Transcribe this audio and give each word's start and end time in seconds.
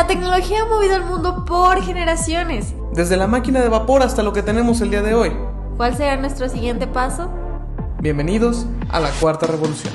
La 0.00 0.06
tecnología 0.06 0.62
ha 0.62 0.64
movido 0.64 0.94
al 0.94 1.04
mundo 1.04 1.44
por 1.44 1.82
generaciones. 1.82 2.72
Desde 2.94 3.18
la 3.18 3.26
máquina 3.26 3.60
de 3.60 3.68
vapor 3.68 4.02
hasta 4.02 4.22
lo 4.22 4.32
que 4.32 4.42
tenemos 4.42 4.80
el 4.80 4.88
día 4.88 5.02
de 5.02 5.12
hoy. 5.12 5.30
¿Cuál 5.76 5.94
será 5.94 6.16
nuestro 6.16 6.48
siguiente 6.48 6.86
paso? 6.86 7.30
Bienvenidos 7.98 8.64
a 8.88 8.98
la 8.98 9.10
cuarta 9.10 9.46
revolución. 9.46 9.92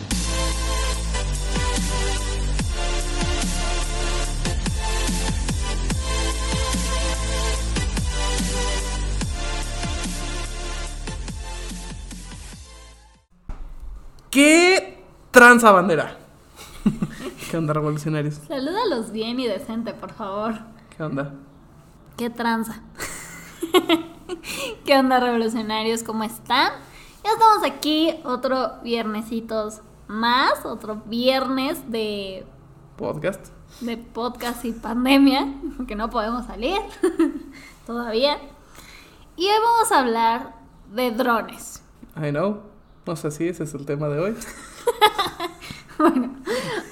¿Qué 14.30 15.04
tranza 15.32 15.72
bandera? 15.72 16.25
¿Qué 17.56 17.60
onda, 17.60 17.74
revolucionarios? 17.74 18.34
Salúdalos 18.50 19.12
bien 19.12 19.40
y 19.40 19.48
decente, 19.48 19.94
por 19.94 20.12
favor. 20.12 20.56
¿Qué 20.90 21.02
onda? 21.02 21.36
¿Qué 22.18 22.30
tranza? 22.30 22.82
¿Qué 24.86 24.98
onda, 25.00 25.22
revolucionarios? 25.22 26.04
¿Cómo 26.04 26.26
están? 26.26 26.74
Ya 27.24 27.32
estamos 27.32 27.64
aquí, 27.66 28.14
otro 28.26 28.82
viernesitos 28.84 29.80
más, 30.10 30.66
otro 30.66 31.02
viernes 31.06 31.90
de 31.90 32.46
Podcast. 32.98 33.54
de 33.80 33.96
podcast 33.96 34.66
y 34.66 34.74
pandemia, 34.74 35.48
porque 35.78 35.96
no 35.96 36.10
podemos 36.10 36.46
salir 36.48 36.76
todavía. 37.88 38.38
Y 39.38 39.46
hoy 39.46 39.60
vamos 39.64 39.92
a 39.94 40.00
hablar 40.00 40.56
de 40.94 41.12
drones. 41.12 41.82
I 42.18 42.32
know. 42.32 42.64
No 43.08 43.16
sé 43.16 43.32
si 43.32 43.48
ese 43.48 43.64
es 43.64 43.74
el 43.76 43.86
tema 43.86 44.10
de 44.10 44.20
hoy. 44.20 44.36
Bueno, 45.98 46.36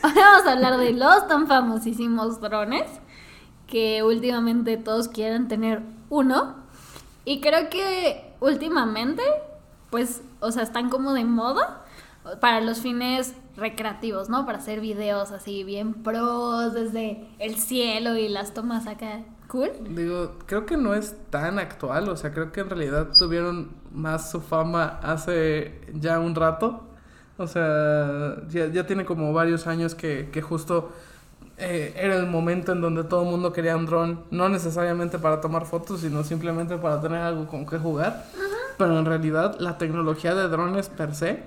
hoy 0.03 0.12
vamos 0.16 0.48
a 0.48 0.52
hablar 0.52 0.77
de 0.77 0.91
los 0.91 1.27
tan 1.27 1.48
famosísimos 1.48 2.41
drones 2.41 2.85
que 3.67 4.03
últimamente 4.03 4.77
todos 4.77 5.08
quieren 5.08 5.47
tener 5.47 5.81
uno. 6.09 6.55
Y 7.25 7.39
creo 7.39 7.69
que 7.69 8.33
últimamente, 8.42 9.23
pues, 9.89 10.22
o 10.42 10.52
sea, 10.52 10.64
están 10.64 10.89
como 10.89 11.14
de 11.14 11.23
moda 11.23 11.83
para 12.42 12.61
los 12.61 12.81
fines 12.81 13.33
recreativos, 13.55 14.30
¿no? 14.30 14.45
Para 14.45 14.58
hacer 14.58 14.81
videos 14.81 15.31
así 15.31 15.64
bien 15.64 15.94
pros 15.94 16.73
desde 16.73 17.27
el 17.39 17.55
cielo 17.55 18.17
y 18.17 18.27
las 18.27 18.53
tomas 18.53 18.88
acá 18.88 19.22
cool. 19.47 19.70
Digo, 19.89 20.38
creo 20.45 20.66
que 20.66 20.77
no 20.77 20.94
es 20.94 21.16
tan 21.30 21.59
actual, 21.59 22.09
o 22.09 22.17
sea, 22.17 22.33
creo 22.33 22.52
que 22.52 22.61
en 22.61 22.70
realidad 22.70 23.09
tuvieron 23.17 23.72
más 23.92 24.31
su 24.31 24.42
fama 24.42 24.99
hace 25.02 25.81
ya 25.94 26.20
un 26.20 26.36
rato. 26.36 26.83
O 27.38 27.48
sea, 27.48 28.36
ya, 28.50 28.67
ya 28.67 28.86
tiene 28.86 29.06
como 29.06 29.34
varios 29.34 29.66
años 29.67 29.95
que, 29.95 30.30
que 30.31 30.42
justo 30.42 30.92
eh, 31.58 31.94
era 31.98 32.16
el 32.16 32.28
momento 32.28 32.72
en 32.72 32.81
donde 32.81 33.03
todo 33.03 33.23
el 33.23 33.30
mundo 33.30 33.53
quería 33.53 33.76
un 33.76 33.86
dron, 33.86 34.22
no 34.31 34.50
necesariamente 34.50 35.17
para 35.20 35.42
tomar 35.42 35.66
fotos, 35.66 36.02
sino 36.02 36.23
simplemente 36.23 36.78
para 36.78 37.02
tener 37.02 37.20
algo 37.22 37.48
con 37.48 37.66
que 37.66 37.78
jugar. 37.78 38.26
Pero 38.78 38.98
en 39.00 39.06
realidad 39.06 39.56
la 39.59 39.78
tecnología 39.78 40.34
de 40.36 40.48
drones 40.48 40.89
per 40.89 41.16
se 41.16 41.44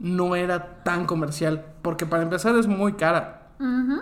no 0.00 0.36
era 0.36 0.82
tan 0.84 1.06
comercial, 1.06 1.64
porque 1.82 2.06
para 2.06 2.22
empezar 2.22 2.54
es 2.56 2.66
muy 2.66 2.94
cara. 2.94 3.42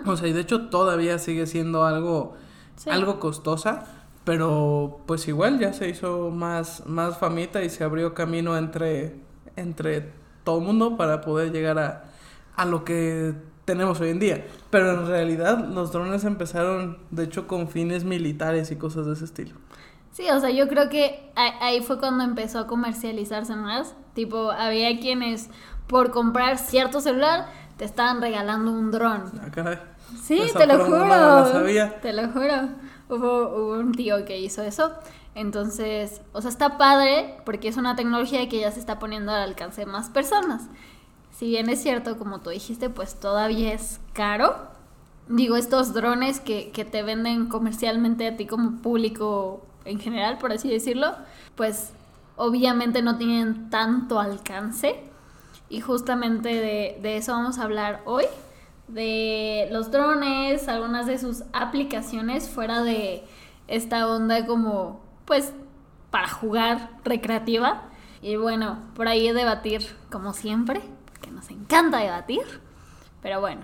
O 0.05 0.17
sea, 0.17 0.27
y 0.27 0.33
de 0.33 0.41
hecho 0.41 0.67
todavía 0.67 1.17
sigue 1.19 1.47
siendo 1.47 1.85
algo, 1.85 2.35
Sí. 2.75 2.89
algo 2.89 3.21
costosa, 3.21 3.85
pero 4.25 4.99
pues 5.05 5.29
igual 5.29 5.59
ya 5.59 5.71
se 5.71 5.87
hizo 5.87 6.29
más, 6.29 6.83
más 6.87 7.17
famita 7.17 7.63
y 7.63 7.69
se 7.69 7.85
abrió 7.85 8.13
camino 8.13 8.57
entre, 8.57 9.15
entre 9.55 10.11
todo 10.45 10.59
el 10.59 10.65
mundo 10.65 10.95
para 10.95 11.19
poder 11.19 11.51
llegar 11.51 11.77
a, 11.79 12.05
a 12.55 12.65
lo 12.65 12.85
que 12.85 13.33
tenemos 13.65 13.99
hoy 13.99 14.09
en 14.11 14.19
día. 14.19 14.45
Pero 14.69 14.91
en 14.91 15.07
realidad 15.07 15.67
los 15.67 15.91
drones 15.91 16.23
empezaron, 16.23 16.99
de 17.11 17.25
hecho, 17.25 17.47
con 17.47 17.67
fines 17.67 18.05
militares 18.05 18.71
y 18.71 18.77
cosas 18.77 19.05
de 19.07 19.13
ese 19.13 19.25
estilo. 19.25 19.55
Sí, 20.11 20.29
o 20.29 20.39
sea, 20.39 20.49
yo 20.49 20.69
creo 20.69 20.87
que 20.87 21.29
ahí, 21.35 21.81
fue 21.81 21.99
cuando 21.99 22.23
empezó 22.23 22.59
a 22.59 22.67
comercializarse 22.67 23.53
más. 23.55 23.95
Tipo, 24.13 24.51
había 24.51 24.97
quienes 25.01 25.49
por 25.87 26.11
comprar 26.11 26.57
cierto 26.57 27.01
celular 27.01 27.47
te 27.75 27.83
estaban 27.83 28.21
regalando 28.21 28.71
un 28.71 28.91
dron. 28.91 29.23
Ah, 29.41 29.51
caray. 29.51 29.77
Sí, 30.23 30.39
Esa 30.39 30.59
te 30.59 30.67
lo 30.67 30.85
juro. 30.85 30.99
no 30.99 31.05
la 31.07 31.45
sabía. 31.51 31.99
Te 31.99 32.13
lo 32.13 32.29
juro. 32.29 32.69
Hubo, 33.09 33.49
hubo 33.49 33.73
un 33.73 33.91
tío 33.91 34.23
que 34.23 34.39
hizo 34.39 34.61
eso. 34.63 34.93
Entonces, 35.35 36.21
o 36.31 36.41
sea, 36.41 36.49
está 36.49 36.77
padre 36.77 37.35
porque 37.45 37.67
es 37.67 37.75
una 37.75 37.97
tecnología 37.97 38.47
que 38.47 38.61
ya 38.61 38.71
se 38.71 38.79
está 38.79 38.99
poniendo 38.99 39.33
al 39.33 39.41
alcance 39.41 39.81
de 39.81 39.85
más 39.85 40.09
personas. 40.09 40.63
Si 41.31 41.47
bien 41.47 41.69
es 41.69 41.83
cierto, 41.83 42.17
como 42.17 42.39
tú 42.39 42.49
dijiste, 42.49 42.89
pues 42.89 43.19
todavía 43.19 43.73
es 43.73 43.99
caro. 44.13 44.55
Digo, 45.27 45.57
estos 45.57 45.93
drones 45.93 46.39
que, 46.39 46.71
que 46.71 46.85
te 46.85 47.03
venden 47.03 47.47
comercialmente 47.47 48.27
a 48.27 48.37
ti 48.37 48.47
como 48.47 48.81
público 48.81 49.65
en 49.83 49.99
general, 49.99 50.37
por 50.37 50.53
así 50.53 50.69
decirlo, 50.69 51.13
pues 51.55 51.91
obviamente 52.37 53.01
no 53.01 53.17
tienen 53.17 53.69
tanto 53.69 54.21
alcance. 54.21 55.03
Y 55.67 55.81
justamente 55.81 56.49
de, 56.49 56.99
de 57.01 57.17
eso 57.17 57.33
vamos 57.33 57.59
a 57.59 57.63
hablar 57.63 58.01
hoy. 58.05 58.25
De 58.87 59.67
los 59.71 59.91
drones, 59.91 60.69
algunas 60.69 61.07
de 61.07 61.17
sus 61.17 61.43
aplicaciones 61.51 62.47
fuera 62.47 62.83
de 62.83 63.23
esta 63.67 64.07
onda 64.07 64.45
como, 64.45 65.01
pues, 65.25 65.53
para 66.11 66.27
jugar 66.27 66.99
recreativa. 67.03 67.83
Y 68.21 68.37
bueno, 68.37 68.79
por 68.95 69.07
ahí 69.07 69.31
debatir 69.31 69.85
como 70.09 70.33
siempre, 70.33 70.81
porque 71.05 71.31
nos 71.31 71.49
encanta 71.49 71.97
debatir. 71.99 72.43
Pero 73.21 73.41
bueno, 73.41 73.61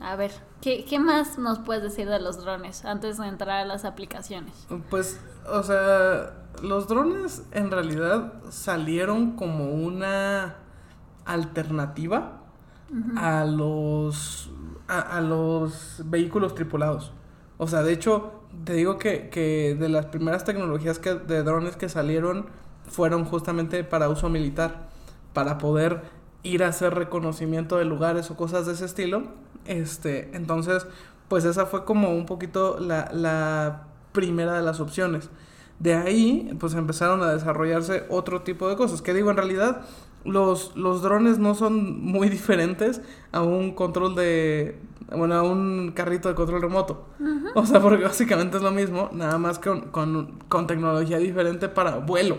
a 0.00 0.16
ver, 0.16 0.30
¿qué, 0.60 0.84
qué 0.84 0.98
más 0.98 1.38
nos 1.38 1.58
puedes 1.58 1.82
decir 1.82 2.08
de 2.08 2.20
los 2.20 2.44
drones 2.44 2.84
antes 2.84 3.18
de 3.18 3.26
entrar 3.26 3.60
a 3.60 3.64
las 3.64 3.84
aplicaciones? 3.84 4.66
Pues, 4.90 5.20
o 5.50 5.62
sea, 5.62 6.44
los 6.62 6.88
drones 6.88 7.42
en 7.52 7.70
realidad 7.70 8.32
salieron 8.50 9.32
como 9.32 9.72
una 9.72 10.56
alternativa 11.24 12.42
a 13.16 13.44
los 13.44 14.50
a, 14.86 15.00
a 15.00 15.20
los 15.20 16.02
vehículos 16.06 16.54
tripulados. 16.54 17.12
O 17.58 17.66
sea, 17.66 17.82
de 17.82 17.92
hecho, 17.92 18.37
te 18.64 18.74
digo 18.74 18.98
que, 18.98 19.28
que 19.28 19.76
de 19.78 19.88
las 19.88 20.06
primeras 20.06 20.44
tecnologías 20.44 20.98
que, 20.98 21.14
de 21.14 21.42
drones 21.42 21.76
que 21.76 21.88
salieron 21.88 22.46
fueron 22.86 23.24
justamente 23.24 23.84
para 23.84 24.08
uso 24.08 24.28
militar, 24.28 24.88
para 25.32 25.58
poder 25.58 26.02
ir 26.42 26.64
a 26.64 26.68
hacer 26.68 26.94
reconocimiento 26.94 27.76
de 27.76 27.84
lugares 27.84 28.30
o 28.30 28.36
cosas 28.36 28.66
de 28.66 28.72
ese 28.72 28.84
estilo. 28.84 29.24
Este, 29.66 30.30
entonces, 30.34 30.86
pues 31.28 31.44
esa 31.44 31.66
fue 31.66 31.84
como 31.84 32.10
un 32.10 32.26
poquito 32.26 32.78
la, 32.80 33.10
la 33.12 33.88
primera 34.12 34.54
de 34.54 34.62
las 34.62 34.80
opciones. 34.80 35.30
De 35.78 35.94
ahí, 35.94 36.56
pues 36.58 36.74
empezaron 36.74 37.22
a 37.22 37.32
desarrollarse 37.32 38.04
otro 38.08 38.42
tipo 38.42 38.68
de 38.68 38.76
cosas. 38.76 39.02
Que 39.02 39.14
digo, 39.14 39.30
en 39.30 39.36
realidad, 39.36 39.82
los, 40.24 40.76
los 40.76 41.02
drones 41.02 41.38
no 41.38 41.54
son 41.54 42.00
muy 42.00 42.28
diferentes 42.28 43.00
a 43.32 43.42
un 43.42 43.72
control 43.72 44.14
de. 44.14 44.78
Bueno, 45.16 45.36
a 45.36 45.42
un 45.42 45.92
carrito 45.94 46.28
de 46.28 46.34
control 46.34 46.60
remoto. 46.60 47.06
O 47.54 47.64
sea, 47.64 47.80
porque 47.80 48.04
básicamente 48.04 48.58
es 48.58 48.62
lo 48.62 48.70
mismo, 48.70 49.08
nada 49.12 49.38
más 49.38 49.58
con, 49.58 49.88
con, 49.90 50.38
con 50.48 50.66
tecnología 50.66 51.16
diferente 51.18 51.68
para 51.68 51.96
vuelo. 51.96 52.36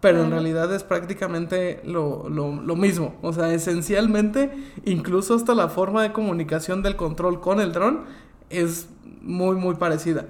Pero 0.00 0.22
en 0.22 0.30
realidad 0.30 0.72
es 0.72 0.82
prácticamente 0.82 1.82
lo, 1.84 2.28
lo, 2.28 2.62
lo 2.62 2.76
mismo. 2.76 3.16
O 3.22 3.32
sea, 3.32 3.52
esencialmente, 3.52 4.50
incluso 4.84 5.34
hasta 5.34 5.54
la 5.54 5.68
forma 5.68 6.02
de 6.02 6.12
comunicación 6.12 6.82
del 6.82 6.96
control 6.96 7.40
con 7.40 7.60
el 7.60 7.72
dron 7.72 8.04
es 8.50 8.88
muy, 9.20 9.56
muy 9.56 9.74
parecida. 9.74 10.26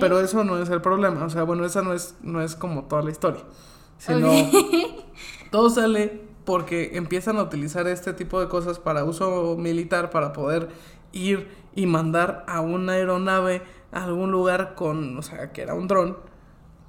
Pero 0.00 0.20
eso 0.20 0.44
no 0.44 0.60
es 0.62 0.68
el 0.68 0.80
problema. 0.80 1.24
O 1.24 1.30
sea, 1.30 1.42
bueno, 1.44 1.64
esa 1.64 1.82
no 1.82 1.92
es, 1.92 2.14
no 2.22 2.42
es 2.42 2.54
como 2.54 2.84
toda 2.84 3.02
la 3.02 3.10
historia. 3.10 3.42
Sino. 3.98 4.30
todo 5.50 5.70
sale 5.70 6.22
porque 6.44 6.96
empiezan 6.96 7.36
a 7.38 7.42
utilizar 7.42 7.86
este 7.86 8.12
tipo 8.12 8.40
de 8.40 8.48
cosas 8.48 8.78
para 8.78 9.04
uso 9.04 9.56
militar, 9.56 10.10
para 10.10 10.32
poder 10.32 10.68
ir 11.12 11.48
y 11.74 11.86
mandar 11.86 12.44
a 12.48 12.60
una 12.60 12.92
aeronave 12.92 13.62
a 13.92 14.04
algún 14.04 14.30
lugar 14.30 14.74
con, 14.74 15.16
o 15.18 15.22
sea, 15.22 15.52
que 15.52 15.62
era 15.62 15.74
un 15.74 15.88
dron, 15.88 16.16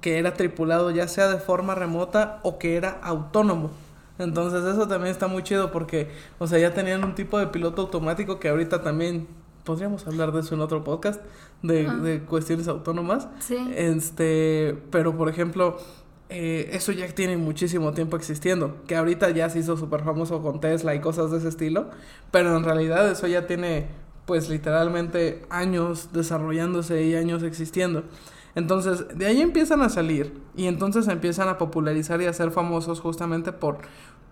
que 0.00 0.18
era 0.18 0.34
tripulado 0.34 0.90
ya 0.90 1.06
sea 1.08 1.28
de 1.28 1.38
forma 1.38 1.74
remota 1.74 2.40
o 2.42 2.58
que 2.58 2.76
era 2.76 2.98
autónomo. 3.02 3.70
Entonces 4.18 4.64
eso 4.64 4.86
también 4.88 5.12
está 5.12 5.26
muy 5.26 5.42
chido 5.42 5.72
porque, 5.72 6.10
o 6.38 6.46
sea, 6.46 6.58
ya 6.58 6.74
tenían 6.74 7.04
un 7.04 7.14
tipo 7.14 7.38
de 7.38 7.46
piloto 7.48 7.82
automático 7.82 8.38
que 8.38 8.48
ahorita 8.48 8.82
también 8.82 9.26
podríamos 9.64 10.06
hablar 10.06 10.32
de 10.32 10.40
eso 10.40 10.54
en 10.54 10.60
otro 10.60 10.84
podcast, 10.84 11.20
de, 11.62 11.88
de 11.88 12.20
cuestiones 12.22 12.68
autónomas. 12.68 13.28
Sí. 13.40 13.56
Este, 13.74 14.76
pero 14.90 15.16
por 15.16 15.28
ejemplo, 15.28 15.78
eh, 16.34 16.70
eso 16.72 16.92
ya 16.92 17.06
tiene 17.08 17.36
muchísimo 17.36 17.92
tiempo 17.92 18.16
existiendo, 18.16 18.82
que 18.86 18.96
ahorita 18.96 19.28
ya 19.30 19.50
se 19.50 19.58
hizo 19.58 19.76
súper 19.76 20.02
famoso 20.02 20.40
con 20.40 20.60
Tesla 20.60 20.94
y 20.94 21.00
cosas 21.00 21.30
de 21.30 21.36
ese 21.36 21.48
estilo, 21.48 21.90
pero 22.30 22.56
en 22.56 22.64
realidad 22.64 23.10
eso 23.10 23.26
ya 23.26 23.46
tiene 23.46 23.88
pues 24.24 24.48
literalmente 24.48 25.44
años 25.50 26.08
desarrollándose 26.14 27.04
y 27.04 27.16
años 27.16 27.42
existiendo. 27.42 28.04
Entonces, 28.54 29.06
de 29.14 29.26
ahí 29.26 29.42
empiezan 29.42 29.82
a 29.82 29.90
salir 29.90 30.40
y 30.56 30.68
entonces 30.68 31.06
empiezan 31.08 31.50
a 31.50 31.58
popularizar 31.58 32.22
y 32.22 32.26
a 32.26 32.32
ser 32.32 32.50
famosos 32.50 33.00
justamente 33.00 33.52
por 33.52 33.78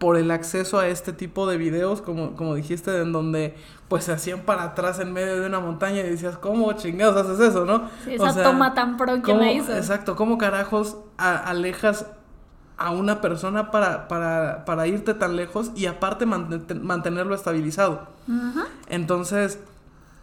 por 0.01 0.17
el 0.17 0.31
acceso 0.31 0.79
a 0.79 0.89
este 0.89 1.13
tipo 1.13 1.47
de 1.47 1.59
videos, 1.59 2.01
como, 2.01 2.35
como 2.35 2.55
dijiste, 2.55 3.03
en 3.03 3.13
donde 3.13 3.55
pues 3.87 4.05
se 4.05 4.13
hacían 4.13 4.41
para 4.41 4.63
atrás 4.63 4.99
en 4.99 5.13
medio 5.13 5.39
de 5.39 5.47
una 5.47 5.61
montaña 5.61 6.01
y 6.01 6.05
decías, 6.05 6.39
¿cómo 6.39 6.73
chingados 6.73 7.15
haces 7.19 7.51
eso, 7.51 7.67
no? 7.67 7.91
esa 8.09 8.43
toma 8.43 8.73
tan 8.73 8.97
pro 8.97 9.21
que 9.21 9.35
la 9.35 9.53
hizo. 9.53 9.77
Exacto, 9.77 10.17
¿cómo 10.17 10.39
carajos 10.39 10.97
alejas 11.19 12.07
a 12.79 12.93
una 12.93 13.21
persona 13.21 13.71
para, 13.71 14.09
para, 14.09 14.65
para, 14.65 14.87
irte 14.87 15.13
tan 15.13 15.37
lejos 15.37 15.71
y 15.77 15.85
aparte 15.85 16.25
mantenerlo 16.25 17.35
estabilizado? 17.35 18.09
Entonces, 18.89 19.59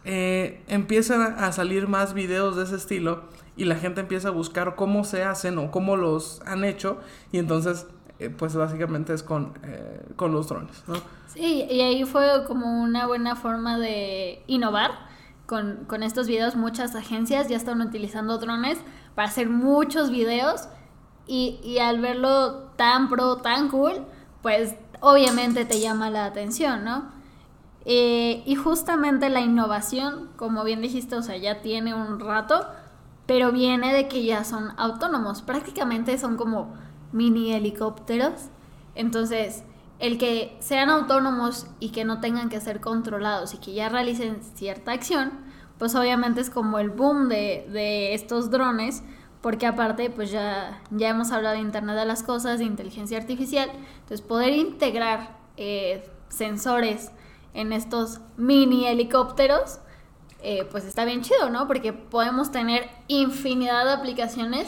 eh, 0.05 0.63
empiezan 0.67 1.21
a 1.37 1.51
salir 1.51 1.87
más 1.87 2.15
videos 2.15 2.55
de 2.55 2.63
ese 2.63 2.77
estilo 2.77 3.25
y 3.55 3.65
la 3.65 3.75
gente 3.75 4.01
empieza 4.01 4.29
a 4.29 4.31
buscar 4.31 4.73
cómo 4.73 5.03
se 5.03 5.23
hacen 5.23 5.59
o 5.59 5.69
cómo 5.69 5.97
los 5.97 6.41
han 6.47 6.63
hecho 6.63 6.97
y 7.31 7.37
entonces 7.37 7.85
eh, 8.19 8.29
pues 8.29 8.55
básicamente 8.55 9.13
es 9.13 9.23
con, 9.23 9.53
eh, 9.63 10.05
con 10.15 10.31
los 10.31 10.49
drones, 10.49 10.83
¿no? 10.87 10.95
Sí, 11.27 11.67
y 11.69 11.81
ahí 11.81 12.03
fue 12.05 12.45
como 12.47 12.81
una 12.81 13.05
buena 13.05 13.35
forma 13.35 13.77
de 13.77 14.43
innovar 14.47 14.91
con, 15.45 15.85
con 15.87 16.03
estos 16.03 16.27
videos. 16.27 16.55
Muchas 16.55 16.95
agencias 16.95 17.47
ya 17.47 17.57
están 17.57 17.81
utilizando 17.81 18.37
drones 18.37 18.79
para 19.15 19.27
hacer 19.27 19.49
muchos 19.49 20.09
videos 20.09 20.67
y, 21.27 21.59
y 21.63 21.79
al 21.79 21.99
verlo 21.99 22.69
tan 22.75 23.09
pro, 23.09 23.37
tan 23.37 23.69
cool, 23.69 24.05
pues 24.41 24.75
obviamente 24.99 25.65
te 25.65 25.79
llama 25.79 26.09
la 26.09 26.25
atención, 26.25 26.83
¿no? 26.83 27.17
Eh, 27.89 28.43
y 28.45 28.55
justamente 28.55 29.29
la 29.29 29.39
innovación, 29.39 30.29
como 30.35 30.63
bien 30.65 30.81
dijiste, 30.81 31.15
o 31.15 31.21
sea, 31.21 31.37
ya 31.37 31.61
tiene 31.61 31.93
un 31.93 32.19
rato, 32.19 32.67
pero 33.25 33.51
viene 33.51 33.93
de 33.93 34.07
que 34.07 34.25
ya 34.25 34.43
son 34.43 34.73
autónomos. 34.77 35.41
Prácticamente 35.41 36.17
son 36.17 36.35
como 36.35 36.73
mini 37.11 37.53
helicópteros. 37.53 38.49
Entonces, 38.95 39.63
el 39.99 40.17
que 40.17 40.55
sean 40.59 40.89
autónomos 40.89 41.67
y 41.79 41.89
que 41.89 42.05
no 42.05 42.19
tengan 42.19 42.49
que 42.49 42.61
ser 42.61 42.79
controlados 42.81 43.53
y 43.53 43.57
que 43.57 43.73
ya 43.73 43.89
realicen 43.89 44.39
cierta 44.55 44.91
acción, 44.91 45.31
pues 45.77 45.95
obviamente 45.95 46.41
es 46.41 46.49
como 46.49 46.79
el 46.79 46.89
boom 46.89 47.29
de, 47.29 48.13
estos 48.13 48.49
drones, 48.49 49.03
porque 49.41 49.65
aparte 49.65 50.09
pues 50.09 50.31
ya, 50.31 50.81
ya 50.91 51.09
hemos 51.09 51.31
hablado 51.31 51.55
de 51.55 51.61
Internet 51.61 51.95
de 51.95 52.05
las 52.05 52.23
Cosas, 52.23 52.59
de 52.59 52.65
inteligencia 52.65 53.17
artificial, 53.17 53.69
entonces 54.01 54.21
poder 54.21 54.53
integrar 54.53 55.37
eh, 55.57 56.09
sensores 56.29 57.11
en 57.53 57.73
estos 57.73 58.19
mini 58.37 58.85
helicópteros, 58.87 59.79
eh, 60.43 60.67
pues 60.69 60.85
está 60.85 61.05
bien 61.05 61.21
chido, 61.21 61.49
¿no? 61.49 61.67
Porque 61.67 61.93
podemos 61.93 62.51
tener 62.51 62.87
infinidad 63.07 63.85
de 63.85 63.91
aplicaciones 63.93 64.67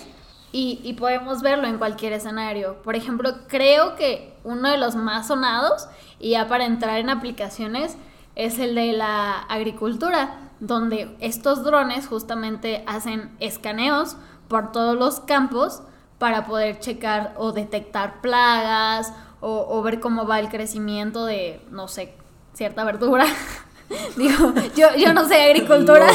y, 0.52 0.94
podemos 0.94 1.42
verlo 1.42 1.68
en 1.68 1.78
cualquier 1.78 2.14
escenario. 2.14 2.82
Por 2.82 2.96
ejemplo, 2.96 3.32
creo 3.48 3.96
que 3.96 4.34
uno 4.44 4.70
de 4.70 4.78
los 4.78 4.96
más 4.96 5.28
sonados, 5.28 5.88
y 6.20 6.32
ya 6.32 6.48
para 6.48 6.66
entrar 6.66 6.98
en 6.98 7.10
aplicaciones, 7.10 7.98
es 8.36 8.58
el 8.58 8.74
de 8.74 8.94
la 8.94 9.40
agricultura, 9.42 10.52
donde 10.60 11.16
estos 11.20 11.64
drones 11.64 12.08
justamente 12.08 12.84
hacen 12.88 13.36
escaneos 13.40 14.18
por 14.48 14.72
todos 14.72 14.98
los 14.98 15.20
campos 15.20 15.84
para 16.18 16.46
poder 16.46 16.80
checar 16.80 17.34
o 17.38 17.52
detectar 17.52 18.20
plagas 18.22 19.14
o, 19.42 19.82
ver 19.84 20.00
cómo 20.00 20.26
va 20.28 20.40
el 20.40 20.50
crecimiento 20.50 21.26
de, 21.26 21.62
no 21.70 21.88
sé, 21.88 22.14
cierta 22.54 22.84
verdura. 22.84 23.26
Digo, 24.18 24.54
yo, 24.76 24.96
yo 24.98 25.14
no 25.14 25.28
sé 25.28 25.44
agricultura. 25.44 26.08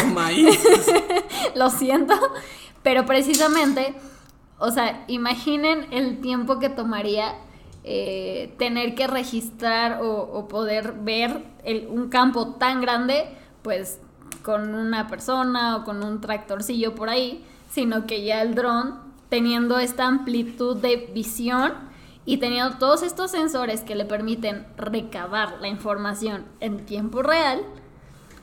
Lo 1.55 1.71
siento. 1.71 2.15
Pero 2.83 3.07
precisamente 3.07 3.95
o 4.65 4.71
sea, 4.71 5.05
imaginen 5.09 5.87
el 5.91 6.21
tiempo 6.23 6.59
que 6.59 6.71
tomaría 6.71 7.35
eh, 7.85 8.55
tener 8.59 8.95
que 8.95 9.07
registrar 9.07 10.01
o, 10.03 10.49
poder 10.49 10.95
ver 10.95 11.45
un 11.91 12.09
campo 12.09 12.55
tan 12.55 12.81
grande, 12.81 13.27
pues 13.61 14.01
con 14.43 14.75
una 14.75 15.07
persona 15.07 15.77
o 15.77 15.85
con 15.85 16.03
un 16.03 16.23
tractorcillo 16.23 16.95
por 16.95 17.11
ahí, 17.11 17.45
sino 17.71 18.07
que 18.07 18.25
ya 18.25 18.41
el 18.41 18.55
dron, 18.55 19.01
teniendo 19.29 19.79
esta 19.79 20.07
amplitud 20.07 20.79
de 20.79 21.11
visión 21.13 21.75
y 22.25 22.39
teniendo 22.39 22.79
todos 22.79 23.03
estos 23.03 23.31
sensores 23.33 23.83
que 23.83 23.95
le 23.95 24.07
permiten 24.07 24.67
recabar 24.79 25.61
la 25.61 25.69
información 25.69 26.47
en 26.61 26.87
tiempo 26.87 27.23
real, 27.23 27.67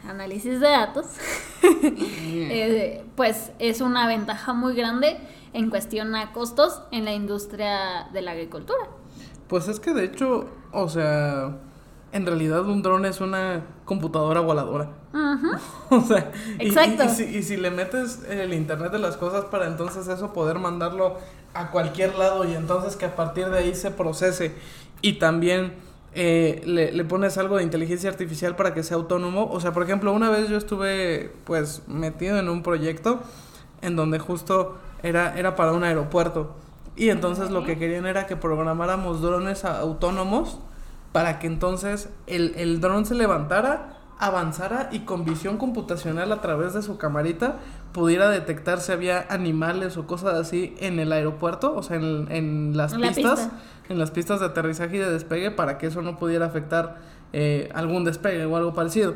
análisis 0.07 0.59
de 0.59 0.67
datos, 0.69 1.05
eh, 1.63 3.03
pues 3.15 3.51
es 3.59 3.81
una 3.81 4.07
ventaja 4.07 4.53
muy 4.53 4.75
grande 4.75 5.17
en 5.53 5.69
cuestión 5.69 6.15
a 6.15 6.31
costos 6.31 6.81
en 6.91 7.05
la 7.05 7.13
industria 7.13 8.07
de 8.13 8.21
la 8.21 8.31
agricultura. 8.31 8.87
Pues 9.47 9.67
es 9.67 9.79
que 9.79 9.93
de 9.93 10.05
hecho, 10.05 10.49
o 10.71 10.87
sea, 10.87 11.57
en 12.11 12.25
realidad 12.25 12.65
un 12.65 12.81
dron 12.81 13.05
es 13.05 13.21
una 13.21 13.65
computadora 13.85 14.41
voladora. 14.41 14.89
o 15.89 16.01
sea, 16.01 16.31
Exacto. 16.59 17.03
Y, 17.03 17.43
si, 17.43 17.57
le 17.57 17.69
metes 17.69 18.23
el 18.29 18.53
Internet 18.53 18.93
de 18.93 18.99
las 18.99 19.17
cosas 19.17 19.45
para 19.45 19.67
entonces 19.67 20.07
eso 20.07 20.31
poder 20.31 20.57
mandarlo 20.57 21.17
a 21.53 21.69
cualquier 21.71 22.15
lado 22.17 22.45
y 22.45 22.53
entonces 22.53 22.95
que 22.95 23.05
a 23.05 23.15
partir 23.15 23.49
de 23.49 23.59
ahí 23.59 23.75
se 23.75 23.91
procese 23.91 24.55
y 25.01 25.19
también 25.19 25.73
eh, 26.13 26.61
le, 26.65 26.91
le, 26.91 27.05
pones 27.05 27.37
algo 27.37 27.57
de 27.57 27.63
inteligencia 27.63 28.09
artificial 28.09 28.55
para 28.55 28.73
que 28.73 28.83
sea 28.83 28.97
autónomo. 28.97 29.49
O 29.51 29.59
sea, 29.59 29.71
por 29.71 29.83
ejemplo, 29.83 30.11
una 30.11 30.29
vez 30.29 30.49
yo 30.49 30.57
estuve 30.57 31.31
pues 31.45 31.83
metido 31.87 32.37
en 32.37 32.49
un 32.49 32.63
proyecto 32.63 33.21
en 33.81 33.95
donde 33.95 34.19
justo 34.19 34.77
era, 35.03 35.37
era 35.37 35.55
para 35.55 35.73
un 35.73 35.83
aeropuerto. 35.83 36.55
Y 36.95 37.09
entonces 37.09 37.49
lo 37.49 37.63
que 37.63 37.77
querían 37.77 38.05
era 38.05 38.27
que 38.27 38.35
programáramos 38.35 39.21
drones 39.21 39.63
autónomos 39.65 40.59
para 41.11 41.39
que 41.39 41.47
entonces 41.47 42.09
el, 42.27 42.53
el 42.57 42.81
dron 42.81 43.05
se 43.05 43.15
levantara, 43.15 44.00
avanzara 44.21 44.89
y 44.91 44.99
con 44.99 45.25
visión 45.25 45.57
computacional 45.57 46.31
a 46.31 46.39
través 46.39 46.73
de 46.73 46.81
su 46.81 46.97
camarita 46.97 47.57
pudiera 47.91 48.29
detectar 48.29 48.79
si 48.79 48.91
había 48.91 49.25
animales 49.29 49.97
o 49.97 50.07
cosas 50.07 50.35
así 50.35 50.75
en 50.79 50.99
el 50.99 51.11
aeropuerto, 51.11 51.75
o 51.75 51.83
sea, 51.83 51.97
en, 51.97 52.31
en 52.31 52.77
las 52.77 52.93
pistas, 52.93 53.49
en 53.89 53.99
las 53.99 54.11
pistas 54.11 54.39
de 54.39 54.45
aterrizaje 54.45 54.95
y 54.95 54.99
de 54.99 55.11
despegue 55.11 55.51
para 55.51 55.77
que 55.77 55.87
eso 55.87 56.01
no 56.01 56.17
pudiera 56.17 56.45
afectar 56.45 56.99
eh, 57.33 57.69
algún 57.73 58.05
despegue 58.05 58.45
o 58.45 58.55
algo 58.55 58.73
parecido 58.73 59.15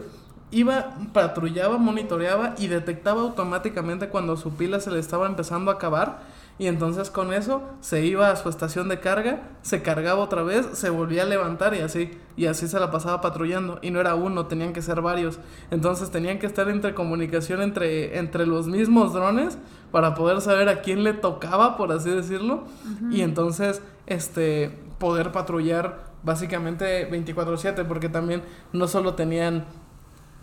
iba, 0.52 0.96
patrullaba, 1.12 1.78
monitoreaba 1.78 2.56
y 2.58 2.68
detectaba 2.68 3.22
automáticamente 3.22 4.10
cuando 4.10 4.38
su 4.38 4.56
pila 4.56 4.80
se 4.80 4.92
le 4.92 5.00
estaba 5.00 5.28
empezando 5.28 5.72
a 5.72 5.76
acabar. 5.76 6.20
Y 6.58 6.68
entonces 6.68 7.10
con 7.10 7.34
eso 7.34 7.64
se 7.82 8.06
iba 8.06 8.30
a 8.30 8.36
su 8.38 8.48
estación 8.48 8.88
de 8.88 9.02
carga, 9.02 9.50
se 9.62 9.82
cargaba 9.82 10.22
otra 10.22 10.42
vez, 10.42 10.66
se 10.74 10.90
volvía 10.90 11.24
a 11.24 11.26
levantar 11.26 11.74
y 11.74 11.82
así. 11.82 12.12
Y 12.38 12.46
así 12.46 12.68
se 12.68 12.80
la 12.80 12.92
pasaba 12.92 13.20
patrullando. 13.20 13.80
Y 13.82 13.92
no 13.92 14.00
era 14.00 14.16
uno, 14.16 14.46
tenían 14.46 14.72
que 14.72 14.82
ser 14.82 15.02
varios. 15.02 15.40
Entonces 15.70 16.12
tenían 16.12 16.40
que 16.40 16.46
estar 16.46 16.70
entre 16.70 16.94
comunicación 16.94 17.62
entre, 17.62 18.18
entre 18.18 18.46
los 18.46 18.68
mismos 18.68 19.14
drones 19.14 19.58
para 19.92 20.16
poder 20.16 20.40
saber 20.40 20.70
a 20.70 20.82
quién 20.82 21.04
le 21.04 21.14
tocaba, 21.14 21.76
por 21.76 21.92
así 21.92 22.10
decirlo. 22.10 22.64
Y 23.12 23.22
entonces 23.22 23.82
este, 24.08 24.78
poder 24.98 25.32
patrullar 25.32 26.06
básicamente 26.24 27.10
24/7 27.10 27.86
porque 27.86 28.10
también 28.10 28.42
no 28.74 28.88
solo 28.88 29.14
tenían 29.14 29.66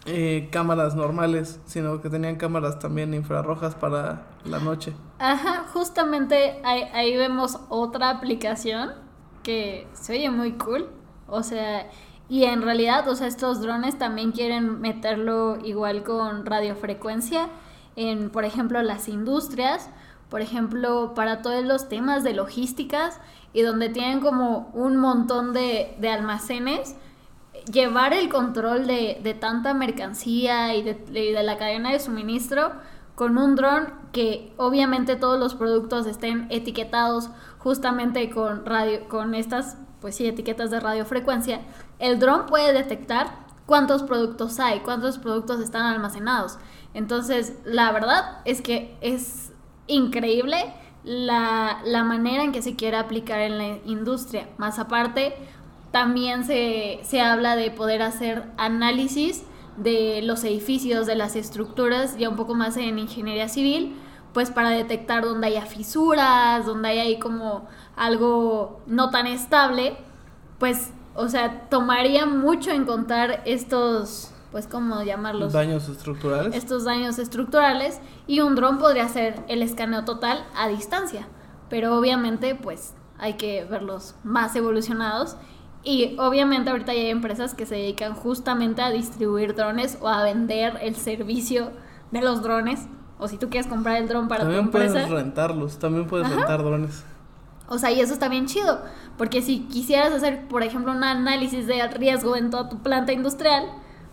eh, 0.05 0.49
cámaras 0.51 0.97
normales, 0.97 1.61
sino 1.65 2.01
que 2.01 2.11
tenían 2.11 2.35
cámaras 2.35 2.81
también 2.81 3.15
infrarrojas 3.15 3.77
para 3.77 4.27
la 4.45 4.59
noche. 4.59 4.93
Ajá, 5.21 5.67
justamente 5.73 6.61
ahí, 6.65 7.17
vemos 7.17 7.61
otra 7.69 8.11
aplicación 8.11 8.95
que 9.45 9.87
se 9.93 10.15
oye 10.15 10.31
muy 10.31 10.53
cool. 10.53 10.89
O 11.29 11.45
sea, 11.45 11.89
y 12.29 12.45
en 12.45 12.63
realidad, 12.63 13.09
o 13.09 13.15
sea, 13.15 13.29
estos 13.29 13.61
drones 13.61 13.97
también 13.97 14.33
quieren 14.33 14.81
meterlo 14.81 15.59
igual 15.65 16.03
con 16.03 16.47
radiofrecuencia 16.47 17.49
en, 17.95 18.31
por 18.31 18.45
ejemplo, 18.45 18.83
las 18.83 19.09
industrias, 19.09 19.89
por 20.29 20.41
ejemplo, 20.41 21.13
para 21.15 21.43
todos 21.43 21.65
los 21.65 21.89
temas 21.89 22.25
de 22.25 22.33
logísticas 22.33 23.21
y 23.53 23.63
donde 23.63 23.89
tienen 23.89 24.21
como 24.21 24.71
un 24.75 24.97
montón 24.97 25.53
de, 25.53 25.95
de 26.01 26.09
almacenes 26.09 26.97
llevar 27.71 28.13
el 28.13 28.29
control 28.29 28.87
de, 28.87 29.37
tanta 29.41 29.75
mercancía 29.75 30.75
y 30.75 30.83
de, 30.83 31.43
la 31.43 31.57
cadena 31.59 31.93
de 31.93 32.01
suministro 32.01 32.73
con 33.15 33.39
un 33.39 33.55
dron 33.55 33.93
que 34.13 34.53
obviamente 34.57 35.17
todos 35.17 35.39
los 35.39 35.55
productos 35.55 36.07
estén 36.07 36.47
etiquetados 36.51 37.29
justamente 37.59 38.31
con 38.31 38.65
radio 38.65 39.07
con 39.09 39.35
estas 39.35 39.77
pues 40.01 40.17
sí 40.17 40.27
etiquetas 40.27 40.71
de 40.71 40.81
radiofrecuencia 40.81 41.61
el 41.99 42.19
dron 42.19 42.47
puede 42.47 42.73
detectar 42.73 43.37
cuántos 43.67 44.03
productos 44.03 44.59
hay 44.61 44.81
cuántos 44.81 45.19
productos 45.19 45.61
están 45.61 45.83
almacenados. 45.83 46.59
Entonces 46.95 47.55
la 47.65 47.93
verdad 47.93 48.41
es 48.45 48.63
que 48.63 48.97
es 49.01 49.53
increíble 49.87 50.57
la, 51.05 51.81
la 51.85 52.05
manera 52.05 52.45
en 52.45 52.53
que 52.53 52.63
se 52.63 52.77
quiere 52.77 52.97
aplicar 52.97 53.41
en 53.41 53.59
la 53.59 53.67
industria. 53.85 54.49
Más 54.57 54.79
aparte 54.79 55.35
también 55.93 56.45
se, 56.45 57.01
se 57.05 57.21
habla 57.21 57.55
de 57.55 57.71
poder 57.71 58.03
hacer 58.03 58.45
análisis 58.57 59.45
de 59.77 60.21
los 60.23 60.43
edificios, 60.45 61.07
de 61.07 61.15
las 61.15 61.37
estructuras, 61.37 62.17
ya 62.19 62.29
un 62.29 62.37
poco 62.37 62.55
más 62.55 62.77
en 62.77 62.99
ingeniería 62.99 63.49
civil, 63.49 63.97
pues 64.33 64.51
para 64.51 64.71
detectar 64.71 65.25
dónde 65.25 65.49
haya 65.49 65.67
fisuras, 65.67 66.67
donde 66.67 66.89
hay 66.89 66.99
ahí 66.99 67.19
como 67.19 67.69
algo 67.97 68.81
no 68.87 69.11
tan 69.11 69.27
estable, 69.27 69.97
pues, 70.59 70.91
o 71.15 71.29
sea, 71.29 71.69
tomaría 71.69 72.25
mucho 72.25 72.71
en 72.71 72.85
contar 72.87 73.43
estos, 73.45 74.33
pues, 74.51 74.67
¿cómo 74.67 75.03
llamarlos? 75.03 75.53
Daños 75.53 75.89
estructurales. 75.89 76.55
Estos 76.55 76.85
daños 76.85 77.19
estructurales 77.19 78.01
y 78.27 78.41
un 78.41 78.55
dron 78.55 78.79
podría 78.79 79.05
hacer 79.05 79.43
el 79.49 79.63
escaneo 79.63 80.05
total 80.05 80.47
a 80.57 80.69
distancia, 80.69 81.29
pero 81.69 81.99
obviamente, 81.99 82.55
pues, 82.55 82.95
hay 83.19 83.35
que 83.35 83.65
verlos 83.65 84.15
más 84.25 84.57
evolucionados 84.57 85.37
y 85.85 86.17
obviamente 86.19 86.71
ahorita 86.71 86.95
ya 86.95 87.01
hay 87.01 87.11
empresas 87.11 87.55
que 87.55 87.67
se 87.67 87.75
dedican 87.75 88.15
justamente 88.15 88.83
a 88.83 88.91
distribuir 88.91 89.55
drones 89.55 89.99
o 90.01 90.09
a 90.09 90.23
vender 90.23 90.79
el 90.81 90.95
servicio 90.95 91.73
de 92.13 92.21
los 92.21 92.43
drones. 92.43 92.87
O 93.19 93.29
si 93.29 93.37
tú 93.37 93.51
quieres 93.51 93.69
comprar 93.69 93.97
el 93.97 94.09
dron 94.09 94.29
para 94.29 94.43
también 94.43 94.63
tu 94.63 94.67
empresa. 94.67 94.93
puedes 94.93 95.11
rentarlos, 95.11 95.79
también 95.79 96.07
puedes 96.07 96.29
rentar 96.29 96.63
drones. 96.63 97.05
O 97.69 97.79
sea, 97.79 97.91
y 97.91 98.01
eso 98.01 98.13
está 98.13 98.29
bien 98.29 98.47
chido. 98.47 98.81
Porque 99.17 99.43
si 99.43 99.61
quisieras 99.61 100.13
hacer, 100.13 100.47
por 100.49 100.63
ejemplo, 100.63 100.93
un 100.93 101.05
análisis 101.05 101.67
de 101.67 101.87
riesgo 101.89 102.37
en 102.37 102.51
toda 102.51 102.69
tu 102.69 102.83
planta 102.83 103.13
industrial, 103.13 103.67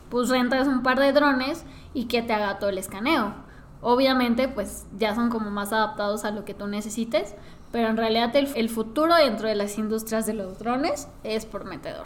pues 0.09 0.29
rentas 0.29 0.67
un 0.67 0.81
par 0.81 0.99
de 0.99 1.11
drones 1.13 1.65
y 1.93 2.05
que 2.05 2.21
te 2.21 2.33
haga 2.33 2.59
todo 2.59 2.69
el 2.69 2.77
escaneo. 2.77 3.33
Obviamente, 3.81 4.47
pues 4.47 4.87
ya 4.97 5.15
son 5.15 5.29
como 5.29 5.49
más 5.51 5.71
adaptados 5.71 6.25
a 6.25 6.31
lo 6.31 6.45
que 6.45 6.53
tú 6.53 6.67
necesites, 6.67 7.35
pero 7.71 7.87
en 7.87 7.97
realidad 7.97 8.35
el, 8.35 8.49
el 8.55 8.69
futuro 8.69 9.15
dentro 9.15 9.47
de 9.47 9.55
las 9.55 9.77
industrias 9.77 10.25
de 10.25 10.33
los 10.33 10.59
drones 10.59 11.07
es 11.23 11.45
prometedor. 11.45 12.05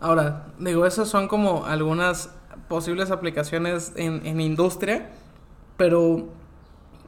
Ahora, 0.00 0.46
digo, 0.58 0.86
esas 0.86 1.08
son 1.08 1.28
como 1.28 1.64
algunas 1.64 2.30
posibles 2.68 3.10
aplicaciones 3.10 3.92
en, 3.96 4.26
en 4.26 4.40
industria, 4.40 5.10
pero 5.76 6.28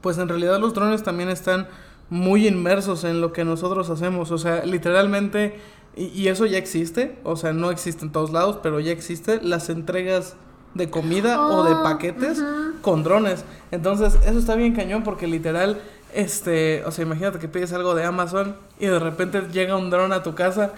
pues 0.00 0.18
en 0.18 0.28
realidad 0.28 0.58
los 0.60 0.74
drones 0.74 1.02
también 1.02 1.28
están 1.28 1.68
muy 2.08 2.46
inmersos 2.46 3.04
en 3.04 3.20
lo 3.20 3.32
que 3.32 3.44
nosotros 3.44 3.90
hacemos, 3.90 4.30
o 4.30 4.38
sea, 4.38 4.64
literalmente, 4.64 5.58
y, 5.96 6.04
y, 6.06 6.28
eso 6.28 6.46
ya 6.46 6.58
existe, 6.58 7.18
o 7.24 7.36
sea, 7.36 7.52
no 7.52 7.70
existe 7.70 8.04
en 8.04 8.12
todos 8.12 8.30
lados, 8.30 8.60
pero 8.62 8.80
ya 8.80 8.92
existe 8.92 9.40
las 9.42 9.68
entregas 9.70 10.36
de 10.76 10.90
comida 10.90 11.48
o 11.48 11.64
de 11.64 11.72
oh, 11.72 11.82
paquetes 11.82 12.42
con 12.82 13.02
drones. 13.02 13.44
Entonces, 13.70 14.18
eso 14.26 14.38
está 14.38 14.54
bien 14.54 14.74
cañón 14.74 15.02
porque 15.02 15.26
literal, 15.26 15.80
este, 16.16 16.82
o 16.86 16.90
sea, 16.90 17.04
imagínate 17.04 17.38
que 17.38 17.46
pides 17.46 17.74
algo 17.74 17.94
de 17.94 18.02
Amazon 18.02 18.56
y 18.80 18.86
de 18.86 18.98
repente 18.98 19.42
llega 19.52 19.76
un 19.76 19.90
dron 19.90 20.14
a 20.14 20.22
tu 20.22 20.34
casa 20.34 20.72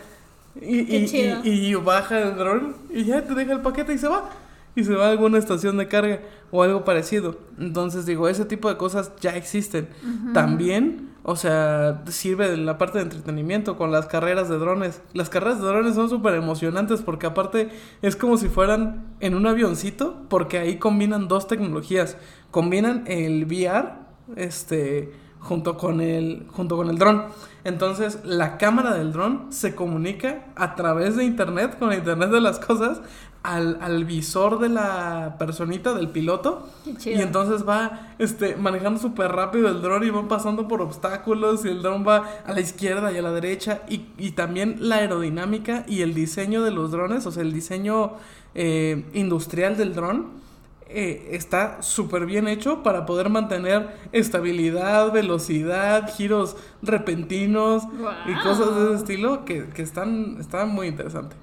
y, 0.61 0.81
y, 0.81 1.41
y, 1.45 1.75
baja 1.77 2.21
el 2.21 2.37
dron 2.37 2.75
y 2.91 3.05
ya 3.05 3.23
te 3.23 3.35
deja 3.35 3.53
el 3.53 3.61
paquete 3.61 3.95
y 3.95 3.99
se 3.99 4.09
va. 4.09 4.31
Y 4.75 4.83
se 4.83 4.95
va 4.95 5.07
a 5.07 5.11
alguna 5.11 5.39
estación 5.39 5.77
de 5.77 5.87
carga 5.87 6.21
o 6.51 6.65
algo 6.65 6.85
parecido. 6.85 7.39
Entonces 7.57 8.05
digo, 8.05 8.29
ese 8.29 8.47
tipo 8.47 8.69
de 8.69 8.77
cosas 8.77 9.13
ya 9.21 9.37
existen. 9.37 9.89
También, 10.35 11.11
o 11.23 11.37
sea, 11.37 12.03
sirve 12.09 12.51
de 12.51 12.57
la 12.57 12.77
parte 12.77 12.99
de 12.99 13.05
entretenimiento 13.05 13.77
con 13.77 13.93
las 13.93 14.07
carreras 14.07 14.49
de 14.49 14.59
drones. 14.59 15.03
Las 15.15 15.29
carreras 15.29 15.61
de 15.61 15.69
drones 15.69 15.95
son 15.95 16.09
súper 16.11 16.35
emocionantes 16.35 17.03
porque 17.03 17.27
aparte 17.27 17.71
es 18.03 18.17
como 18.17 18.37
si 18.39 18.49
fueran 18.49 19.15
en 19.21 19.37
un 19.37 19.47
avioncito 19.47 20.25
porque 20.29 20.59
ahí 20.59 20.79
combinan 20.79 21.29
dos 21.29 21.47
tecnologías. 21.47 22.17
Combinan 22.51 23.05
el 23.07 23.45
VR, 23.45 23.93
este 24.35 25.13
junto 25.41 25.77
con 25.77 26.01
el 26.01 26.47
junto 26.53 26.77
con 26.77 26.89
el 26.89 26.99
dron. 26.99 27.27
Entonces, 27.65 28.21
la 28.25 28.57
cámara 28.57 28.95
del 28.95 29.13
dron 29.13 29.47
se 29.51 29.75
comunica 29.75 30.47
a 30.57 30.75
través 30.75 31.17
de 31.17 31.25
internet 31.25 31.79
con 31.79 31.93
internet 31.93 32.31
de 32.31 32.41
las 32.41 32.59
cosas 32.59 33.01
al, 33.43 33.79
al 33.81 34.05
visor 34.05 34.59
de 34.59 34.69
la 34.69 35.37
personita 35.39 35.95
del 35.95 36.09
piloto. 36.09 36.69
Y 37.05 37.21
entonces 37.21 37.67
va 37.69 38.15
este 38.19 38.57
manejando 38.57 39.01
súper 39.01 39.33
rápido 39.33 39.69
el 39.69 39.81
dron 39.81 40.05
y 40.05 40.11
va 40.11 40.27
pasando 40.29 40.69
por 40.69 40.83
obstáculos 40.83 41.65
y 41.65 41.69
el 41.69 41.83
dron 41.83 42.07
va 42.07 42.25
a 42.47 42.53
la 42.53 42.61
izquierda 42.61 43.13
y 43.13 43.19
a 43.19 43.23
la 43.23 43.33
derecha. 43.33 43.83
Y, 43.89 44.07
y 44.19 44.33
también 44.33 44.77
la 44.81 44.97
aerodinámica 44.97 45.85
y 45.89 46.03
el 46.03 46.15
diseño 46.15 46.63
de 46.63 46.71
los 46.71 46.91
drones, 46.91 47.27
o 47.27 47.31
sea, 47.33 47.43
el 47.43 47.53
diseño 47.53 48.13
eh, 48.55 49.05
industrial 49.15 49.77
del 49.77 49.95
dron 49.95 50.48
eh, 50.89 51.31
está 51.33 51.83
súper 51.83 52.25
bien 52.25 52.49
hecho 52.49 52.83
para 52.83 53.05
poder 53.05 53.29
mantener 53.29 53.97
estabilidad, 54.13 55.13
velocidad, 55.13 56.11
giros 56.15 56.57
repentinos 56.83 57.85
y 58.27 58.35
cosas 58.43 58.75
de 58.75 58.85
ese 58.87 58.95
estilo 58.95 59.45
que, 59.45 59.69
que 59.69 59.83
están, 59.83 60.37
están 60.41 60.71
muy 60.71 60.87
interesantes. 60.87 61.39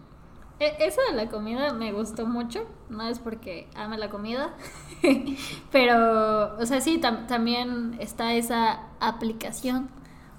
E, 0.59 0.75
eso 0.79 1.01
de 1.09 1.15
la 1.15 1.29
comida 1.29 1.73
me 1.73 1.91
gustó 1.91 2.25
mucho, 2.25 2.65
no 2.89 3.07
es 3.07 3.19
porque 3.19 3.67
ame 3.75 3.97
la 3.97 4.09
comida, 4.09 4.55
pero, 5.71 6.57
o 6.57 6.65
sea, 6.65 6.81
sí, 6.81 6.97
también 6.97 7.97
está 7.99 8.33
esa 8.33 8.87
aplicación 8.99 9.89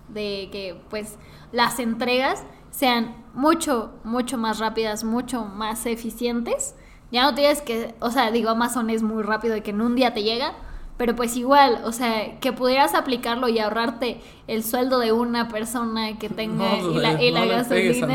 de 0.09 0.49
que 0.51 0.81
pues 0.89 1.17
las 1.53 1.79
entregas 1.79 2.45
sean 2.71 3.15
mucho, 3.35 3.93
mucho 4.05 4.39
más 4.39 4.59
rápidas, 4.59 5.05
mucho 5.05 5.45
más 5.45 5.87
eficientes 5.87 6.75
ya 7.11 7.23
no 7.23 7.35
tienes 7.35 7.63
que, 7.63 7.95
o 8.01 8.11
sea, 8.11 8.31
digo, 8.31 8.51
Amazon 8.51 8.91
es 8.91 9.03
muy 9.03 9.23
rápido 9.23 9.55
de 9.55 9.63
que 9.63 9.71
en 9.71 9.81
un 9.81 9.95
día 9.95 10.13
te 10.13 10.23
llega, 10.23 10.55
pero 10.97 11.15
pues 11.15 11.37
igual, 11.37 11.83
o 11.85 11.93
sea, 11.93 12.41
que 12.41 12.53
pudieras 12.53 12.95
aplicarlo 12.95 13.49
y 13.49 13.59
ahorrarte 13.59 14.21
el 14.47 14.65
sueldo 14.65 14.99
de 14.99 15.13
una 15.13 15.49
persona 15.49 16.19
que 16.19 16.29
tenga 16.31 16.79
y 16.79 16.95
la, 16.95 17.23
y 17.23 17.31
la 17.31 17.45
gasolina. 17.45 18.15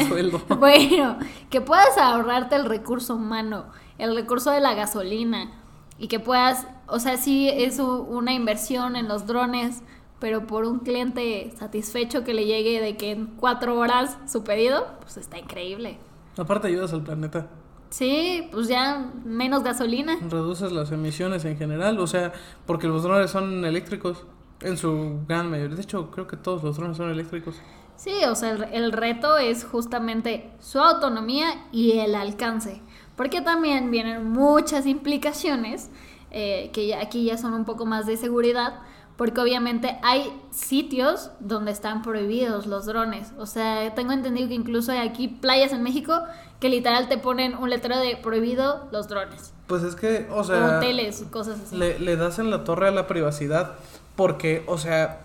bueno, 0.59 1.17
que 1.49 1.61
puedas 1.61 1.97
ahorrarte 1.97 2.55
el 2.55 2.65
recurso 2.65 3.15
humano, 3.15 3.65
el 3.97 4.15
recurso 4.15 4.51
de 4.51 4.59
la 4.61 4.73
gasolina 4.73 5.51
y 5.97 6.07
que 6.07 6.19
puedas, 6.19 6.67
o 6.87 6.99
sea, 6.99 7.17
sí 7.17 7.47
es 7.47 7.77
una 7.79 8.33
inversión 8.33 8.95
en 8.95 9.07
los 9.07 9.27
drones, 9.27 9.83
pero 10.19 10.47
por 10.47 10.65
un 10.65 10.79
cliente 10.79 11.51
satisfecho 11.57 12.23
que 12.23 12.33
le 12.33 12.45
llegue 12.45 12.81
de 12.81 12.97
que 12.97 13.11
en 13.11 13.27
cuatro 13.27 13.77
horas 13.77 14.17
su 14.27 14.43
pedido, 14.43 14.87
pues 15.01 15.17
está 15.17 15.37
increíble. 15.37 15.97
Aparte 16.37 16.67
ayudas 16.67 16.93
al 16.93 17.03
planeta. 17.03 17.47
Sí, 17.91 18.47
pues 18.53 18.69
ya 18.69 19.11
menos 19.25 19.63
gasolina. 19.63 20.17
Reduces 20.21 20.71
las 20.71 20.91
emisiones 20.93 21.43
en 21.43 21.57
general, 21.57 21.99
o 21.99 22.07
sea, 22.07 22.31
porque 22.65 22.87
los 22.87 23.03
drones 23.03 23.29
son 23.29 23.65
eléctricos 23.65 24.25
en 24.61 24.77
su 24.77 25.19
gran 25.27 25.51
mayoría. 25.51 25.75
De 25.75 25.81
hecho, 25.81 26.09
creo 26.09 26.25
que 26.25 26.37
todos 26.37 26.63
los 26.63 26.77
drones 26.77 26.95
son 26.95 27.09
eléctricos. 27.09 27.55
Sí, 27.97 28.13
o 28.29 28.33
sea, 28.33 28.51
el, 28.51 28.93
reto 28.93 29.37
es 29.37 29.65
justamente 29.65 30.49
su 30.59 30.79
autonomía 30.79 31.65
y 31.73 31.99
el 31.99 32.15
alcance. 32.15 32.81
Porque 33.17 33.41
también 33.41 33.91
vienen 33.91 34.31
muchas 34.31 34.85
implicaciones 34.85 35.91
eh, 36.31 36.71
que 36.71 36.95
aquí 36.95 37.25
ya 37.25 37.37
son 37.37 37.53
un 37.53 37.65
poco 37.65 37.85
más 37.85 38.05
de 38.05 38.15
seguridad 38.15 38.79
porque 39.17 39.39
obviamente 39.39 39.97
hay 40.03 40.31
sitios 40.51 41.31
donde 41.39 41.71
están 41.71 42.01
prohibidos 42.01 42.65
los 42.65 42.85
drones. 42.85 43.31
O 43.37 43.45
sea, 43.45 43.93
tengo 43.93 44.11
entendido 44.11 44.47
que 44.47 44.55
incluso 44.55 44.91
hay 44.91 44.99
aquí 44.99 45.27
playas 45.27 45.73
en 45.73 45.83
México 45.83 46.21
que 46.59 46.69
literal 46.69 47.07
te 47.07 47.17
ponen 47.17 47.55
un 47.55 47.69
letrero 47.69 47.99
de 47.99 48.17
prohibido 48.17 48.87
los 48.91 49.07
drones. 49.07 49.53
Pues 49.67 49.83
es 49.83 49.95
que, 49.95 50.27
o 50.31 50.43
sea... 50.43 50.77
Hoteles, 50.77 51.25
cosas 51.31 51.59
así. 51.59 51.75
Le, 51.75 51.99
le 51.99 52.15
das 52.15 52.39
en 52.39 52.49
la 52.49 52.63
torre 52.63 52.87
a 52.87 52.91
la 52.91 53.07
privacidad 53.07 53.73
porque, 54.15 54.63
o 54.67 54.77
sea, 54.77 55.21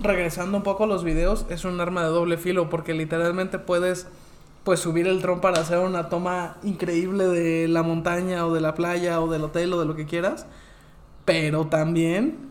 regresando 0.00 0.56
un 0.56 0.62
poco 0.62 0.84
a 0.84 0.86
los 0.86 1.04
videos, 1.04 1.46
es 1.48 1.64
un 1.64 1.80
arma 1.80 2.02
de 2.02 2.08
doble 2.08 2.36
filo 2.36 2.70
porque 2.70 2.94
literalmente 2.94 3.58
puedes 3.58 4.06
pues 4.64 4.80
subir 4.80 5.06
el 5.06 5.22
dron 5.22 5.40
para 5.40 5.60
hacer 5.60 5.78
una 5.78 6.08
toma 6.08 6.58
increíble 6.62 7.26
de 7.26 7.68
la 7.68 7.82
montaña 7.82 8.46
o 8.46 8.52
de 8.52 8.60
la 8.60 8.74
playa 8.74 9.20
o 9.20 9.28
del 9.28 9.44
hotel 9.44 9.72
o 9.72 9.80
de 9.80 9.86
lo 9.86 9.94
que 9.94 10.04
quieras, 10.04 10.46
pero 11.24 11.68
también 11.68 12.47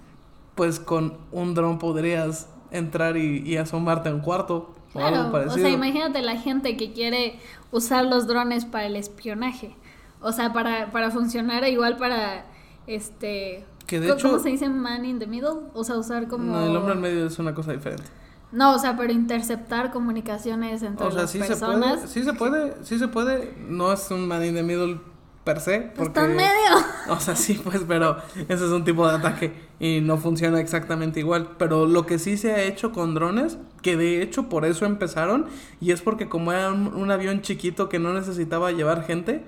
pues 0.57 0.81
con 0.81 1.17
un 1.31 1.53
dron 1.53 1.79
podrías 1.79 2.49
entrar 2.71 3.15
y, 3.15 3.55
asomarte 3.55 4.09
a 4.09 4.13
un 4.13 4.19
cuarto 4.19 4.75
o 4.93 4.99
algo 4.99 5.31
parecido. 5.31 5.55
O 5.55 5.59
sea, 5.59 5.69
imagínate 5.69 6.21
la 6.21 6.35
gente 6.35 6.75
que 6.75 6.91
quiere 6.91 7.39
usar 7.71 8.05
los 8.05 8.27
drones 8.27 8.65
para 8.65 8.87
el 8.87 8.97
espionaje. 8.97 9.75
O 10.19 10.33
sea, 10.33 10.51
para, 10.51 10.91
para 10.91 11.11
funcionar 11.11 11.65
igual 11.69 11.95
para 11.95 12.45
este 12.87 13.65
que 13.85 14.01
de 14.01 14.11
hecho, 14.11 14.29
¿Cómo 14.29 14.39
se 14.43 14.49
dice 14.49 14.67
man 14.67 15.05
in 15.05 15.17
the 15.17 15.27
middle? 15.27 15.61
O 15.73 15.83
sea, 15.83 15.95
usar 15.95 16.27
como 16.27 16.51
No, 16.51 16.65
el 16.65 16.75
hombre 16.75 16.93
en 16.93 17.01
medio 17.01 17.25
es 17.27 17.39
una 17.39 17.55
cosa 17.55 17.71
diferente. 17.71 18.03
No, 18.51 18.75
o 18.75 18.79
sea, 18.79 18.97
pero 18.97 19.13
interceptar 19.13 19.91
comunicaciones 19.91 20.83
entre 20.83 21.05
o 21.05 21.11
sea, 21.11 21.21
las 21.21 21.31
sí 21.31 21.39
personas. 21.39 22.01
Se 22.01 22.07
puede, 22.07 22.07
sí 22.07 22.23
se 22.23 22.33
puede, 22.33 22.83
sí 22.83 22.99
se 22.99 23.07
puede. 23.07 23.55
No 23.67 23.93
es 23.93 24.11
un 24.11 24.27
man 24.27 24.43
in 24.43 24.55
the 24.55 24.63
middle 24.63 24.99
per 25.47 25.61
se. 25.61 25.79
Porque, 25.95 26.19
Está 26.19 26.25
en 26.25 26.35
medio. 26.35 26.51
O 27.09 27.21
sea, 27.21 27.37
sí, 27.37 27.57
pues, 27.63 27.83
pero 27.87 28.17
ese 28.49 28.65
es 28.65 28.71
un 28.71 28.83
tipo 28.83 29.07
de 29.07 29.15
ataque 29.15 29.53
y 29.79 30.01
no 30.01 30.17
funciona 30.17 30.59
exactamente 30.59 31.21
igual. 31.21 31.51
Pero 31.57 31.85
lo 31.85 32.05
que 32.05 32.19
sí 32.19 32.35
se 32.35 32.51
ha 32.51 32.63
hecho 32.63 32.91
con 32.91 33.13
drones, 33.13 33.57
que 33.81 33.95
de 33.95 34.21
hecho 34.21 34.49
por 34.49 34.65
eso 34.65 34.85
empezaron, 34.85 35.45
y 35.79 35.91
es 35.91 36.01
porque 36.01 36.27
como 36.27 36.51
era 36.51 36.73
un, 36.73 37.09
avión 37.09 37.41
chiquito 37.41 37.87
que 37.87 37.97
no 37.97 38.13
necesitaba 38.13 38.73
llevar 38.73 39.05
gente, 39.05 39.45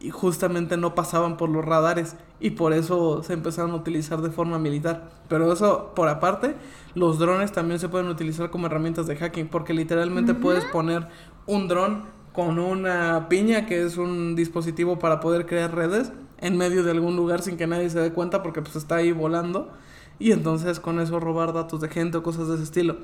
y 0.00 0.10
justamente 0.10 0.76
no 0.76 0.94
pasaban 0.94 1.36
por 1.36 1.48
los 1.48 1.64
radares 1.64 2.16
y 2.40 2.50
por 2.50 2.72
eso 2.72 3.22
se 3.22 3.34
empezaron 3.34 3.70
a 3.72 3.76
utilizar 3.76 4.20
de 4.20 4.30
forma 4.30 4.60
militar. 4.60 5.10
Pero 5.28 5.52
eso 5.52 5.92
por 5.94 6.08
aparte, 6.08 6.54
los 6.94 7.18
drones 7.18 7.50
también 7.50 7.80
se 7.80 7.88
pueden 7.88 8.08
utilizar 8.08 8.50
como 8.50 8.66
herramientas 8.66 9.06
de 9.06 9.16
hacking 9.16 9.48
porque 9.48 9.74
literalmente 9.74 10.34
puedes 10.34 10.64
poner 10.66 11.08
un 11.46 11.68
dron 11.68 12.04
con 12.32 12.58
una 12.58 13.28
piña, 13.28 13.66
que 13.66 13.82
es 13.84 13.96
un 13.96 14.34
dispositivo 14.34 14.98
para 14.98 15.20
poder 15.20 15.46
crear 15.46 15.74
redes 15.74 16.12
en 16.38 16.56
medio 16.56 16.82
de 16.82 16.90
algún 16.90 17.16
lugar 17.16 17.42
sin 17.42 17.56
que 17.56 17.66
nadie 17.66 17.88
se 17.90 18.00
dé 18.00 18.12
cuenta 18.12 18.42
porque 18.42 18.62
pues 18.62 18.76
está 18.76 18.96
ahí 18.96 19.12
volando. 19.12 19.70
Y 20.18 20.32
entonces 20.32 20.78
con 20.80 21.00
eso 21.00 21.18
robar 21.20 21.52
datos 21.52 21.80
de 21.80 21.88
gente 21.88 22.18
o 22.18 22.22
cosas 22.22 22.48
de 22.48 22.54
ese 22.54 22.64
estilo. 22.64 22.98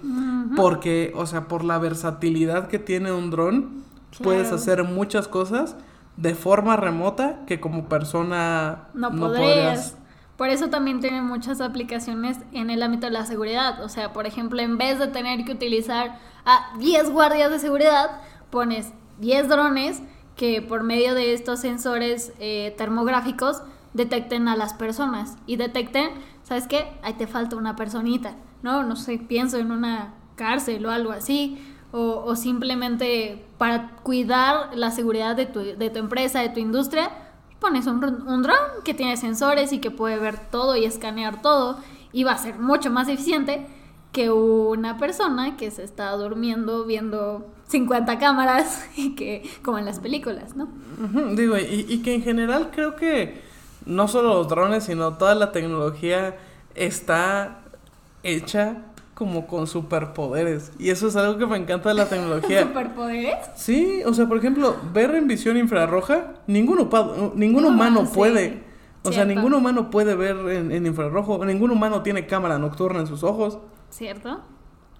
Porque, 0.56 1.12
o 1.16 1.26
sea, 1.26 1.48
por 1.48 1.64
la 1.64 1.78
versatilidad 1.78 2.68
que 2.68 2.78
tiene 2.78 3.12
un 3.12 3.30
dron, 3.30 3.84
puedes 4.22 4.52
hacer 4.52 4.84
muchas 4.84 5.28
cosas 5.28 5.76
de 6.16 6.34
forma 6.34 6.76
remota 6.76 7.44
que 7.46 7.60
como 7.60 7.88
persona 7.88 8.88
no, 8.94 9.10
podrías. 9.10 9.96
Por 10.36 10.48
eso 10.48 10.68
también 10.68 11.00
tiene 11.00 11.20
muchas 11.20 11.60
aplicaciones 11.60 12.38
en 12.52 12.70
el 12.70 12.82
ámbito 12.82 13.06
de 13.06 13.12
la 13.12 13.26
seguridad. 13.26 13.82
O 13.82 13.88
sea, 13.88 14.12
por 14.12 14.26
ejemplo, 14.26 14.60
en 14.60 14.78
vez 14.78 15.00
de 15.00 15.08
tener 15.08 15.44
que 15.44 15.52
utilizar 15.52 16.20
a 16.44 16.78
10 16.78 17.10
guardias 17.10 17.50
de 17.50 17.58
seguridad, 17.58 18.20
pones 18.50 18.92
10 19.18 19.48
drones 19.48 20.02
que 20.36 20.62
por 20.62 20.84
medio 20.84 21.14
de 21.14 21.34
estos 21.34 21.60
sensores 21.60 22.32
eh, 22.38 22.74
termográficos 22.78 23.62
detecten 23.92 24.48
a 24.48 24.56
las 24.56 24.74
personas 24.74 25.36
y 25.46 25.56
detecten, 25.56 26.10
¿sabes 26.44 26.66
qué? 26.66 26.86
Ahí 27.02 27.14
te 27.14 27.26
falta 27.26 27.56
una 27.56 27.74
personita, 27.76 28.36
¿no? 28.62 28.84
No 28.84 28.96
sé, 28.96 29.18
pienso 29.18 29.58
en 29.58 29.72
una 29.72 30.14
cárcel 30.36 30.86
o 30.86 30.90
algo 30.90 31.10
así, 31.10 31.58
o, 31.90 32.36
simplemente 32.36 33.46
para 33.56 33.96
cuidar 34.02 34.76
la 34.76 34.90
seguridad 34.90 35.34
de 35.34 35.46
tu, 35.46 35.60
de 35.60 35.90
tu 35.90 35.98
empresa, 35.98 36.40
de 36.40 36.50
tu 36.50 36.60
industria, 36.60 37.10
pones 37.60 37.86
un, 37.86 38.04
un 38.04 38.46
que 38.84 38.94
tiene 38.94 39.16
sensores 39.16 39.72
y 39.72 39.78
que 39.78 39.90
puede 39.90 40.18
ver 40.18 40.38
todo 40.50 40.76
y 40.76 40.84
escanear 40.84 41.40
todo 41.40 41.78
y 42.12 42.24
va 42.24 42.32
a 42.32 42.38
ser 42.38 42.58
mucho 42.58 42.90
más 42.90 43.08
eficiente 43.08 43.66
que 44.12 44.30
una 44.30 44.98
persona 44.98 45.56
que 45.56 45.70
se 45.70 45.82
está 45.82 46.12
durmiendo 46.12 46.84
viendo 46.84 47.46
50 47.68 48.18
cámaras 48.18 48.86
y 48.96 49.14
que 49.14 49.48
como 49.62 49.78
en 49.78 49.84
las 49.84 50.00
películas, 50.00 50.56
¿no? 50.56 50.68
digo, 51.34 51.56
y, 51.56 51.86
y, 51.88 52.02
que 52.02 52.14
en 52.14 52.22
general 52.22 52.70
creo 52.72 52.96
que 52.96 53.40
no 53.86 54.08
solo 54.08 54.34
los 54.34 54.48
drones, 54.48 54.84
sino 54.84 55.14
toda 55.14 55.34
la 55.34 55.52
tecnología 55.52 56.36
está 56.74 57.60
hecha 58.22 58.82
como 59.14 59.46
con 59.46 59.66
superpoderes. 59.66 60.70
Y 60.78 60.90
eso 60.90 61.08
es 61.08 61.16
algo 61.16 61.38
que 61.38 61.46
me 61.46 61.56
encanta 61.56 61.88
de 61.88 61.94
la 61.96 62.06
tecnología. 62.08 62.62
¿Superpoderes? 62.62 63.36
Sí, 63.56 64.02
o 64.06 64.14
sea, 64.14 64.26
por 64.26 64.38
ejemplo, 64.38 64.76
ver 64.92 65.14
en 65.14 65.26
visión 65.26 65.56
infrarroja, 65.56 66.34
ningún, 66.46 66.88
ningún 67.34 67.64
humano 67.64 68.04
puede. 68.04 68.62
O 69.02 69.12
sea, 69.12 69.24
ningún 69.24 69.54
humano 69.54 69.90
puede 69.90 70.14
ver 70.14 70.36
en, 70.50 70.70
en, 70.70 70.86
infrarrojo, 70.86 71.44
ningún 71.44 71.70
humano 71.70 72.02
tiene 72.02 72.26
cámara 72.26 72.58
nocturna 72.58 73.00
en 73.00 73.06
sus 73.06 73.22
ojos. 73.22 73.58
¿Cierto? 73.90 74.40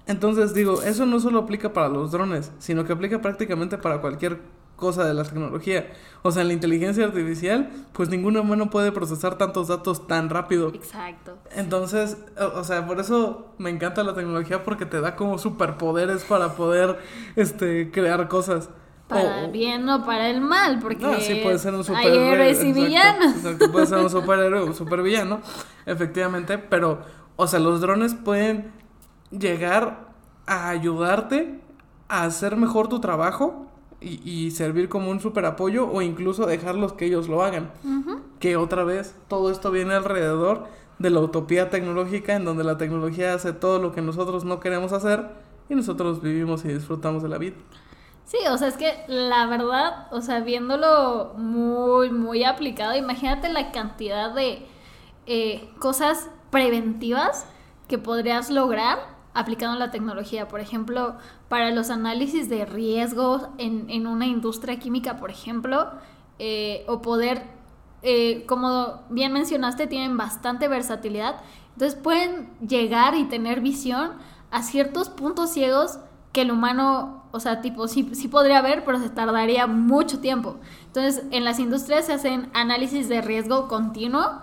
Entonces 0.08 0.54
digo, 0.54 0.82
eso 0.82 1.04
no 1.04 1.20
solo 1.20 1.40
aplica 1.40 1.74
para 1.74 1.88
los 1.88 2.10
drones, 2.10 2.50
sino 2.58 2.84
que 2.84 2.94
aplica 2.94 3.20
prácticamente 3.20 3.76
para 3.76 4.00
cualquier 4.00 4.40
cosa 4.74 5.04
de 5.04 5.12
la 5.12 5.22
tecnología. 5.22 5.92
O 6.22 6.32
sea, 6.32 6.40
en 6.42 6.48
la 6.48 6.54
inteligencia 6.54 7.04
artificial, 7.04 7.70
pues 7.92 8.08
ningún 8.08 8.34
humano 8.38 8.70
puede 8.70 8.90
procesar 8.90 9.36
tantos 9.36 9.68
datos 9.68 10.06
tan 10.06 10.30
rápido. 10.30 10.68
Exacto. 10.68 11.36
Entonces, 11.54 12.16
o, 12.38 12.64
sea, 12.64 12.86
por 12.86 13.00
eso 13.00 13.52
me 13.58 13.68
encanta 13.68 14.02
la 14.02 14.14
tecnología 14.14 14.64
porque 14.64 14.86
te 14.86 14.98
da 15.02 15.14
como 15.14 15.36
superpoderes 15.36 16.24
para 16.24 16.54
poder 16.54 16.98
este 17.36 17.90
crear 17.90 18.28
cosas. 18.28 18.70
Para 19.08 19.44
el 19.44 19.50
bien 19.50 19.88
o 19.88 20.04
para 20.06 20.30
el 20.30 20.40
mal, 20.40 20.78
porque 20.80 21.04
no, 21.04 21.18
sí, 21.20 21.40
puede 21.42 21.58
ser 21.58 21.74
un 21.74 21.84
superhéroe. 21.84 22.18
Hay 22.18 22.32
héroes 22.32 22.64
y 22.64 22.72
villanos. 22.72 23.36
Exacto, 23.36 23.70
puede 23.72 23.86
ser 23.86 23.98
un 23.98 24.10
superhéroe 24.10 24.60
o 24.60 24.66
un 24.66 24.74
supervillano, 24.74 25.40
efectivamente, 25.86 26.58
pero, 26.58 27.00
o 27.36 27.46
sea, 27.46 27.58
los 27.58 27.80
drones 27.80 28.14
pueden 28.14 28.70
llegar 29.30 30.08
a 30.46 30.70
ayudarte 30.70 31.60
a 32.08 32.24
hacer 32.24 32.56
mejor 32.56 32.88
tu 32.88 33.00
trabajo 33.00 33.66
y, 34.00 34.52
servir 34.52 34.88
como 34.88 35.10
un 35.10 35.20
super 35.20 35.44
apoyo 35.44 35.90
o 35.90 36.02
incluso 36.02 36.46
dejarlos 36.46 36.92
que 36.92 37.06
ellos 37.06 37.28
lo 37.28 37.42
hagan. 37.42 37.70
Que 38.38 38.56
otra 38.56 38.84
vez 38.84 39.14
todo 39.26 39.50
esto 39.50 39.70
viene 39.70 39.94
alrededor 39.94 40.66
de 40.98 41.10
la 41.10 41.20
utopía 41.20 41.68
tecnológica 41.68 42.34
en 42.34 42.44
donde 42.44 42.64
la 42.64 42.78
tecnología 42.78 43.34
hace 43.34 43.52
todo 43.52 43.78
lo 43.78 43.92
que 43.92 44.00
nosotros 44.00 44.44
no 44.44 44.60
queremos 44.60 44.92
hacer 44.92 45.28
y 45.68 45.74
nosotros 45.74 46.22
vivimos 46.22 46.64
y 46.64 46.68
disfrutamos 46.68 47.22
de 47.22 47.28
la 47.28 47.38
vida. 47.38 47.56
Sí, 48.24 48.38
o 48.50 48.58
sea, 48.58 48.68
es 48.68 48.76
que 48.76 49.04
la 49.08 49.46
verdad, 49.46 50.06
o 50.12 50.20
sea, 50.20 50.40
viéndolo 50.40 51.32
muy, 51.36 52.10
muy 52.10 52.44
aplicado, 52.44 52.94
imagínate 52.96 53.48
la 53.48 53.72
cantidad 53.72 54.34
de 54.34 54.66
eh, 55.26 55.70
cosas 55.78 56.28
preventivas 56.50 57.46
que 57.88 57.98
podrías 57.98 58.50
lograr 58.50 59.17
aplicando 59.38 59.78
la 59.78 59.90
tecnología. 59.90 60.48
Por 60.48 60.60
ejemplo, 60.60 61.16
para 61.48 61.70
los 61.70 61.90
análisis 61.90 62.48
de 62.48 62.64
riesgos 62.64 63.48
en, 63.58 64.06
una 64.06 64.26
industria 64.26 64.78
química, 64.78 65.16
por 65.16 65.30
ejemplo, 65.30 65.90
eh, 66.38 66.84
o 66.88 67.00
poder, 67.02 67.42
eh, 68.02 68.44
como 68.46 69.02
bien 69.10 69.32
mencionaste, 69.32 69.86
tienen 69.86 70.16
bastante 70.16 70.68
versatilidad. 70.68 71.36
Entonces 71.74 71.98
pueden 71.98 72.50
llegar 72.66 73.14
y 73.14 73.24
tener 73.24 73.60
visión 73.60 74.12
a 74.50 74.62
ciertos 74.62 75.08
puntos 75.08 75.50
ciegos 75.50 75.98
que 76.32 76.42
el 76.42 76.50
humano, 76.50 77.24
o 77.30 77.40
sea, 77.40 77.60
tipo, 77.60 77.88
sí, 77.88 78.10
sí 78.14 78.28
podría 78.28 78.60
ver, 78.60 78.84
pero 78.84 78.98
se 78.98 79.08
tardaría 79.08 79.66
mucho 79.66 80.20
tiempo. 80.20 80.56
Entonces, 80.86 81.24
en 81.30 81.44
las 81.44 81.58
industrias 81.58 82.06
se 82.06 82.12
hacen 82.12 82.50
análisis 82.54 83.08
de 83.08 83.20
riesgo 83.20 83.68
continuo 83.68 84.40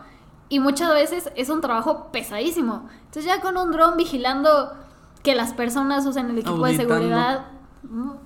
y 0.47 0.59
muchas 0.59 0.93
veces 0.93 1.31
es 1.35 1.49
un 1.49 1.61
trabajo 1.61 2.11
pesadísimo. 2.11 2.87
Entonces 3.05 3.25
ya 3.25 3.41
con 3.41 3.57
un 3.57 3.71
dron 3.71 3.97
vigilando 3.97 4.71
que 5.25 5.35
las 5.35 5.53
personas 5.53 6.05
usen 6.05 6.29
el 6.29 6.37
equipo 6.37 6.63
de 6.65 6.77
seguridad, 6.77 7.47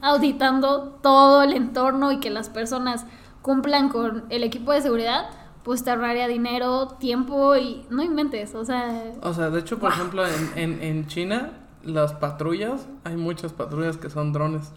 auditando 0.01 0.99
todo 1.01 1.43
el 1.43 1.53
entorno 1.53 2.11
y 2.11 2.19
que 2.19 2.29
las 2.29 2.49
personas 2.49 3.05
cumplan 3.41 3.87
con 3.87 4.25
el 4.29 4.43
equipo 4.43 4.73
de 4.73 4.81
seguridad, 4.81 5.29
pues 5.63 5.83
te 5.83 5.91
ahorraría 5.91 6.27
dinero, 6.27 6.89
tiempo 6.99 7.55
y 7.55 7.85
no 7.89 8.03
inventes, 8.03 8.53
o 8.53 8.65
sea... 8.65 9.13
O 9.21 9.33
sea, 9.33 9.49
de 9.49 9.61
hecho, 9.61 9.79
por 9.79 9.93
ejemplo, 9.93 10.25
en, 10.27 10.51
en, 10.55 10.83
en 10.83 11.07
China, 11.07 11.51
las 11.83 12.13
patrullas, 12.13 12.87
hay 13.05 13.15
muchas 13.15 13.53
patrullas 13.53 13.95
que 13.95 14.09
son 14.09 14.33
drones. 14.33 14.73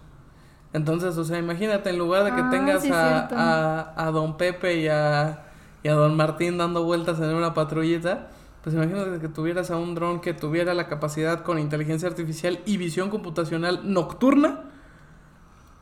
Entonces, 0.72 1.18
o 1.18 1.24
sea, 1.24 1.38
imagínate, 1.38 1.90
en 1.90 1.98
lugar 1.98 2.22
de 2.22 2.34
que 2.36 2.40
ah, 2.40 2.50
tengas 2.50 2.88
a, 2.88 3.26
a, 3.26 4.06
a, 4.06 4.10
Don 4.12 4.36
Pepe 4.36 4.80
y 4.80 4.88
a, 4.88 5.44
y 5.82 5.88
a 5.88 5.94
Don 5.94 6.16
Martín 6.16 6.56
dando 6.56 6.84
vueltas 6.84 7.18
en 7.18 7.34
una 7.34 7.52
patrullita, 7.52 8.28
pues 8.62 8.74
imagínate 8.74 9.18
que 9.20 9.28
tuvieras 9.28 9.70
a 9.70 9.76
un 9.76 9.94
dron 9.94 10.20
que 10.20 10.34
tuviera 10.34 10.72
la 10.72 10.86
capacidad 10.86 11.42
con 11.42 11.58
inteligencia 11.58 12.08
artificial 12.08 12.60
y 12.64 12.76
visión 12.76 13.10
computacional 13.10 13.92
nocturna 13.92 14.64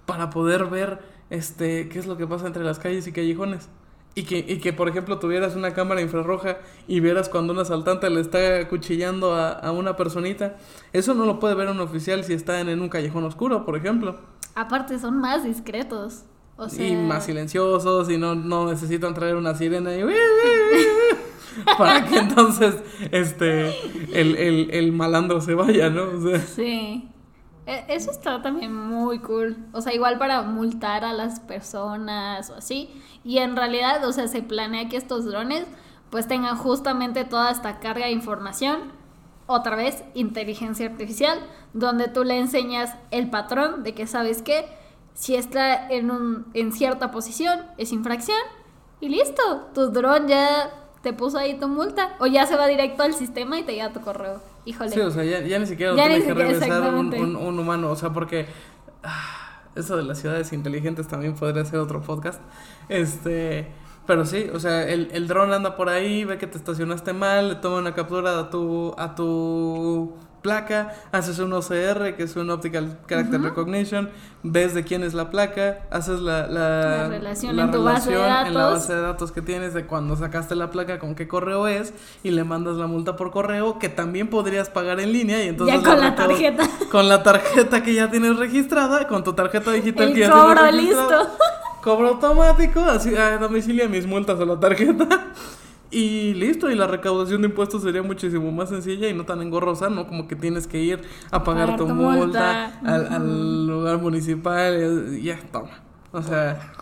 para 0.07 0.31
poder 0.31 0.67
ver 0.67 1.01
este 1.29 1.89
qué 1.89 1.99
es 1.99 2.07
lo 2.07 2.17
que 2.17 2.27
pasa 2.27 2.47
entre 2.47 2.65
las 2.65 2.79
calles 2.79 3.07
y 3.07 3.13
callejones. 3.13 3.69
Y 4.17 4.25
que, 4.25 4.39
y 4.39 4.59
que 4.59 4.73
por 4.73 4.89
ejemplo, 4.89 5.21
tuvieras 5.21 5.55
una 5.55 5.73
cámara 5.73 6.01
infrarroja 6.01 6.59
y 6.89 6.99
vieras 6.99 7.29
cuando 7.29 7.53
un 7.53 7.61
asaltante 7.61 8.11
le 8.11 8.21
está 8.21 8.67
cuchillando 8.69 9.35
a, 9.35 9.51
a 9.51 9.71
una 9.71 9.95
personita. 9.97 10.57
Eso 10.93 11.15
no 11.15 11.27
lo 11.27 11.39
puede 11.39 11.55
ver 11.55 11.69
un 11.69 11.79
oficial 11.81 12.25
si 12.25 12.33
está 12.33 12.61
en, 12.61 12.81
un 12.81 12.89
callejón 12.89 13.25
oscuro, 13.25 13.65
por 13.65 13.77
ejemplo. 13.77 14.19
Aparte, 14.57 14.99
son 14.99 15.21
más 15.21 15.45
discretos. 15.45 16.25
O 16.57 16.69
sea... 16.69 16.89
Y 16.89 16.97
más 16.97 17.27
silenciosos 17.27 18.11
y 18.11 18.19
no, 18.19 18.35
no 18.35 18.69
necesitan 18.69 19.15
traer 19.15 19.37
una 19.37 19.55
sirena 19.55 19.95
y... 19.95 20.03
para 21.79 22.05
que 22.05 22.19
entonces 22.19 22.77
este 23.11 23.75
el, 24.13 24.93
malandro 24.93 25.41
se 25.41 25.55
vaya, 25.55 25.91
¿no? 25.91 26.07
Sí. 26.47 27.09
E, 27.67 27.85
eso 27.89 28.11
está 28.11 28.43
también 28.43 28.75
muy 28.75 29.21
cool. 29.21 29.57
O 29.73 29.81
sea, 29.81 29.95
igual 29.95 30.19
para 30.19 30.43
multar 30.43 31.05
a 31.05 31.13
las 31.13 31.41
personas 31.41 32.51
o 32.51 32.55
así. 32.57 32.91
Y 33.25 33.39
en 33.39 33.57
realidad, 33.57 34.05
o 34.07 34.13
sea, 34.13 34.29
se 34.29 34.43
planea 34.43 34.89
que 34.89 34.97
estos 34.97 35.25
drones 35.25 35.67
pues 36.11 36.27
tengan 36.27 36.57
justamente 36.57 37.25
toda 37.25 37.51
esta 37.51 37.79
carga 37.79 38.07
de 38.07 38.13
información. 38.13 38.93
Otra 39.47 39.77
vez, 39.77 40.05
inteligencia 40.15 40.87
artificial, 40.87 41.39
donde 41.73 42.09
tú 42.09 42.25
le 42.25 42.39
enseñas 42.39 42.97
el 43.11 43.31
patrón 43.31 43.83
de 43.83 43.95
que 43.95 44.07
sabes 44.07 44.43
que 44.43 44.65
si 45.15 45.35
está 45.35 45.89
en, 45.91 46.11
un, 46.11 46.47
en 46.55 46.73
cierta 46.73 47.11
posición 47.11 47.61
es 47.77 47.93
infracción 47.93 48.39
y 49.01 49.09
listo, 49.09 49.69
tu 49.75 49.91
dron 49.91 50.29
ya 50.29 50.71
te 51.03 51.13
puso 51.13 51.39
ahí 51.39 51.59
tu 51.59 51.69
multa. 51.69 52.17
O 52.19 52.27
ya 52.27 52.47
se 52.47 52.57
va 52.57 52.67
directo 52.67 53.03
al 53.03 53.15
sistema 53.15 53.59
y 53.59 53.63
te 53.63 53.73
llega 53.73 53.93
tu 53.93 54.01
correo. 54.01 54.41
Híjole. 54.65 54.91
Sí, 54.91 55.01
o 55.01 55.11
sea, 55.11 55.25
ya, 55.25 55.59
ni 55.59 55.67
siquiera 55.67 55.93
lo 55.93 55.97
tiene 55.97 56.23
que 56.23 56.35
regresar 56.35 56.95
un, 56.95 57.37
un, 57.37 57.59
humano. 57.59 57.91
O 57.91 57.97
sea, 57.97 58.11
porque 58.11 58.47
ah, 59.03 59.63
eso 59.75 59.97
de 59.97 60.03
las 60.03 60.19
ciudades 60.19 60.53
inteligentes 60.53 61.09
también 61.09 61.35
podría 61.35 61.65
ser 61.65 61.79
otro 61.79 62.03
podcast. 62.03 62.41
Este. 62.89 63.69
Pero 64.07 64.25
sí, 64.25 64.51
o 64.53 64.59
sea, 64.59 64.89
el, 64.89 65.09
el 65.13 65.29
dron 65.29 65.53
anda 65.53 65.77
por 65.77 65.89
ahí, 65.89 66.25
ve 66.25 66.37
que 66.37 66.47
te 66.47 66.59
estacionaste 66.59 67.13
mal, 67.13 67.51
le 67.51 67.55
toma 67.57 67.79
una 67.79 67.95
captura 67.95 68.41
a 68.41 68.51
tu, 68.51 68.93
a 68.99 69.15
tu 69.15 70.17
placa, 70.43 70.95
haces 71.13 71.39
un 71.39 71.53
OCR, 71.53 72.17
que 72.17 72.23
es 72.25 72.37
un 72.37 72.51
Optical 72.51 72.99
Character 73.07 73.41
Recognition, 73.41 74.11
ves 74.43 74.75
de 74.75 74.85
quién 74.85 75.03
es 75.03 75.15
la 75.15 75.31
placa, 75.31 75.81
haces 75.91 76.21
la, 76.21 76.47
la, 76.47 77.09
relación, 77.09 77.59
en, 77.59 77.71
tu 77.71 77.83
base 77.83 78.11
de 78.11 78.17
datos. 78.17 78.49
en 78.49 78.55
la 78.55 78.65
base 78.67 78.95
de 78.95 79.01
datos 79.01 79.33
que 79.33 79.43
tienes 79.43 79.75
de 79.75 79.87
cuando 79.87 80.17
sacaste 80.17 80.55
la 80.55 80.71
placa, 80.71 80.99
con 80.99 81.15
qué 81.15 81.29
correo 81.29 81.69
es, 81.69 81.93
y 82.23 82.31
le 82.31 82.45
mandas 82.45 82.77
la 82.77 82.87
multa 82.87 83.17
por 83.17 83.31
correo, 83.31 83.79
que 83.79 83.89
también 83.89 84.29
podrías 84.29 84.69
pagar 84.69 85.01
en 85.01 85.13
línea, 85.13 85.45
y 85.45 85.49
entonces... 85.49 85.81
Ya 85.81 85.89
con 85.89 86.01
la 86.01 86.15
tarjeta. 86.15 86.69
Con 86.91 87.09
la 87.09 87.23
tarjeta 87.23 87.83
que 87.83 87.95
ya 87.95 88.11
tienes 88.11 88.37
registrada, 88.37 89.07
con 89.07 89.23
tu 89.25 89.33
tarjeta 89.33 89.71
digital 89.73 90.09
El 90.09 90.15
que 90.15 90.21
ya 90.21 90.55
tienes 90.55 90.75
listo. 90.75 91.29
Cobro 91.83 92.09
automático, 92.09 92.81
así 92.81 93.17
a 93.17 93.39
domicilio 93.39 93.89
mis 93.89 94.07
multas 94.07 94.39
a 94.39 94.45
la 94.45 94.61
tarjeta. 94.61 95.07
Y 95.91 96.35
listo, 96.35 96.71
y 96.71 96.77
la 96.77 96.87
recaudación 96.87 97.43
de 97.43 97.49
impuestos 97.49 97.83
sería 97.83 98.03
muchísimo 98.03 98.53
más 98.53 98.69
sencilla 98.69 99.09
y 99.09 99.15
no 99.15 99.25
tan 99.25 99.43
engorrosa, 99.43 99.91
¿no? 99.91 100.07
Como 100.07 100.29
que 100.29 100.37
tienes 100.37 100.69
que 100.69 100.79
ir 100.79 101.03
a 101.33 101.43
pagar 101.43 101.77
tu 101.77 101.89
multa, 101.89 102.79
al, 102.85 103.67
lugar 103.67 103.99
municipal 103.99 105.17
y 105.19 105.25
ya, 105.25 105.39
toma. 105.51 105.83
O 106.13 106.23
sea... 106.23 106.73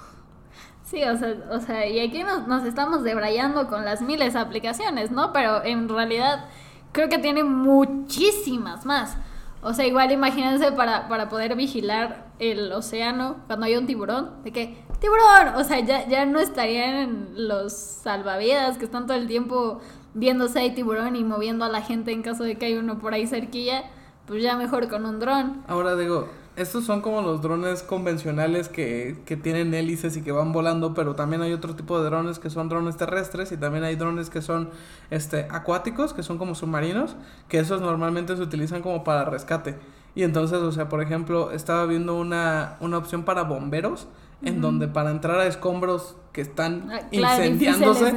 Sí, 0.85 1.03
o 1.05 1.16
sea, 1.16 1.37
o 1.51 1.61
sea 1.61 1.87
y 1.87 2.01
aquí 2.01 2.23
nos, 2.23 2.47
nos 2.49 2.64
estamos 2.64 3.03
debrayando 3.03 3.68
con 3.68 3.85
las 3.85 4.01
miles 4.01 4.35
de 4.35 4.40
aplicaciones, 4.40 5.11
¿no? 5.11 5.33
Pero 5.33 5.64
en 5.64 5.88
realidad 5.88 6.47
creo 6.92 7.09
que 7.09 7.18
tiene 7.18 7.44
muchísimas 7.44 8.85
más. 8.87 9.16
O 9.62 9.73
sea, 9.73 9.87
igual 9.87 10.12
imagínense 10.12 10.73
para, 10.73 11.09
para 11.09 11.29
poder 11.29 11.57
vigilar 11.57 12.28
el 12.38 12.72
océano 12.72 13.37
cuando 13.46 13.66
hay 13.66 13.77
un 13.77 13.87
tiburón, 13.87 14.42
de 14.44 14.53
que, 14.53 14.85
tiburón, 15.01 15.55
o 15.57 15.64
sea, 15.64 15.81
ya, 15.81 16.07
ya 16.09 16.24
no 16.24 16.40
estarían 16.40 17.31
los 17.35 17.72
salvavidas 17.72 18.79
que 18.79 18.85
están 18.85 19.07
todo 19.07 19.16
el 19.16 19.27
tiempo 19.27 19.81
viendo 20.14 20.48
si 20.48 20.59
hay 20.59 20.74
tiburón 20.74 21.16
y 21.16 21.24
moviendo 21.24 21.64
a 21.64 21.68
la 21.68 21.83
gente 21.83 22.12
en 22.12 22.22
caso 22.22 22.44
de 22.44 22.57
que 22.57 22.66
hay 22.66 22.74
uno 22.74 22.98
por 22.98 23.14
ahí 23.14 23.27
cerquilla, 23.27 23.85
pues 24.27 24.42
ya 24.42 24.57
mejor 24.57 24.88
con 24.88 25.07
un 25.07 25.20
dron. 25.20 25.62
Ahora 25.68 25.96
digo, 25.96 26.29
estos 26.57 26.85
son 26.85 27.01
como 27.03 27.22
los 27.22 27.40
drones 27.40 27.83
convencionales 27.83 28.68
que, 28.68 29.16
que, 29.24 29.37
tienen 29.37 29.72
hélices 29.74 30.16
y 30.16 30.22
que 30.22 30.33
van 30.33 30.53
volando, 30.53 30.92
pero 30.92 31.14
también 31.14 31.40
hay 31.40 31.53
otro 31.53 31.77
tipo 31.77 32.01
de 32.01 32.07
drones 32.07 32.40
que 32.40 32.51
son 32.51 32.68
drones 32.68 32.96
terrestres 32.96 33.53
y 33.53 33.57
también 33.57 33.85
hay 33.85 33.94
drones 33.94 34.29
que 34.29 34.42
son 34.42 34.70
este, 35.11 35.46
acuáticos, 35.51 36.12
que 36.12 36.24
son 36.24 36.37
como 36.37 36.57
submarinos, 36.57 37.14
que 37.48 37.61
esos 37.61 37.81
normalmente 37.81 38.37
se 38.37 38.42
utilizan 38.42 38.83
como 38.83 39.05
para 39.05 39.24
rescate. 39.24 39.77
Y 40.18 40.24
entonces, 40.24 40.59
o 40.59 40.72
sea, 40.72 40.88
por 40.88 41.00
ejemplo, 41.00 41.52
estaba 41.52 41.87
viendo 41.87 42.16
una, 42.16 42.76
una 42.81 42.98
opción 42.98 43.22
para 43.22 43.44
bomberos, 43.44 44.09
en 44.42 44.61
donde 44.61 44.88
para 44.88 45.12
entrar 45.12 45.38
a 45.38 45.46
escombros 45.46 46.16
que 46.33 46.40
están 46.40 46.90
ah, 46.90 47.02
incendiándose, 47.12 48.12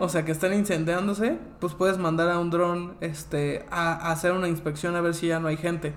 o 0.00 0.08
sea, 0.08 0.24
que 0.24 0.32
están 0.32 0.52
incendiándose, 0.52 1.38
pues 1.60 1.74
puedes 1.74 1.96
mandar 1.96 2.28
a 2.30 2.40
un 2.40 2.50
dron 2.50 2.94
este, 3.00 3.66
a, 3.70 3.92
a 3.92 4.10
hacer 4.10 4.32
una 4.32 4.48
inspección 4.48 4.96
a 4.96 5.00
ver 5.00 5.14
si 5.14 5.28
ya 5.28 5.38
no 5.38 5.46
hay 5.46 5.56
gente. 5.56 5.92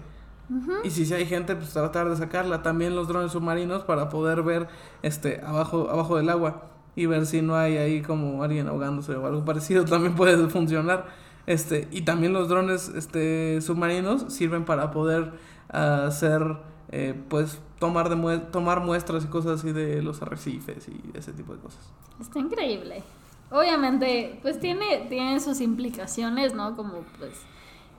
Y 0.84 0.92
si, 0.92 1.08
si 1.08 1.16
hay 1.16 1.26
gente, 1.26 1.56
pues 1.56 1.74
tratar 1.74 2.08
de 2.08 2.16
sacarla. 2.16 2.62
También 2.62 2.96
los 2.96 3.08
drones 3.08 3.32
submarinos 3.32 3.84
para 3.84 4.10
poder 4.10 4.44
ver 4.44 4.68
este 5.02 5.42
abajo, 5.44 5.90
abajo 5.90 6.18
del 6.18 6.30
agua 6.30 6.66
y 6.96 7.08
ver 7.08 7.26
si 7.26 7.42
no 7.42 7.56
hay 7.56 7.78
ahí 7.78 8.04
como 8.04 8.44
alguien 8.44 8.68
ahogándose 8.68 9.16
o 9.16 9.26
algo 9.26 9.44
parecido. 9.44 9.86
También 9.90 10.14
puede 10.14 10.38
funcionar. 10.50 11.08
Este, 11.48 11.88
y 11.92 12.02
también 12.02 12.34
los 12.34 12.50
drones 12.50 12.90
este, 12.90 13.62
submarinos 13.62 14.34
sirven 14.34 14.66
para 14.66 14.92
poder 14.92 15.32
hacer, 15.70 16.58
eh, 16.92 17.20
pues, 17.30 17.60
tomar, 17.80 18.10
de 18.10 18.40
tomar 18.52 18.82
muestras 18.82 19.24
y 19.24 19.28
cosas 19.28 19.62
así 19.62 19.72
de 19.72 20.02
los 20.02 20.22
arrecifes 20.22 20.88
y 20.90 21.02
ese 21.18 21.32
tipo 21.32 21.54
de 21.54 21.60
cosas. 21.60 21.80
Está 22.20 22.40
increíble. 22.40 23.02
Obviamente, 23.50 24.40
pues 24.42 24.60
tiene, 24.60 25.06
tiene 25.10 25.40
sus 25.40 25.62
implicaciones, 25.62 26.54
¿no? 26.54 26.76
Como, 26.76 27.06
pues, 27.18 27.34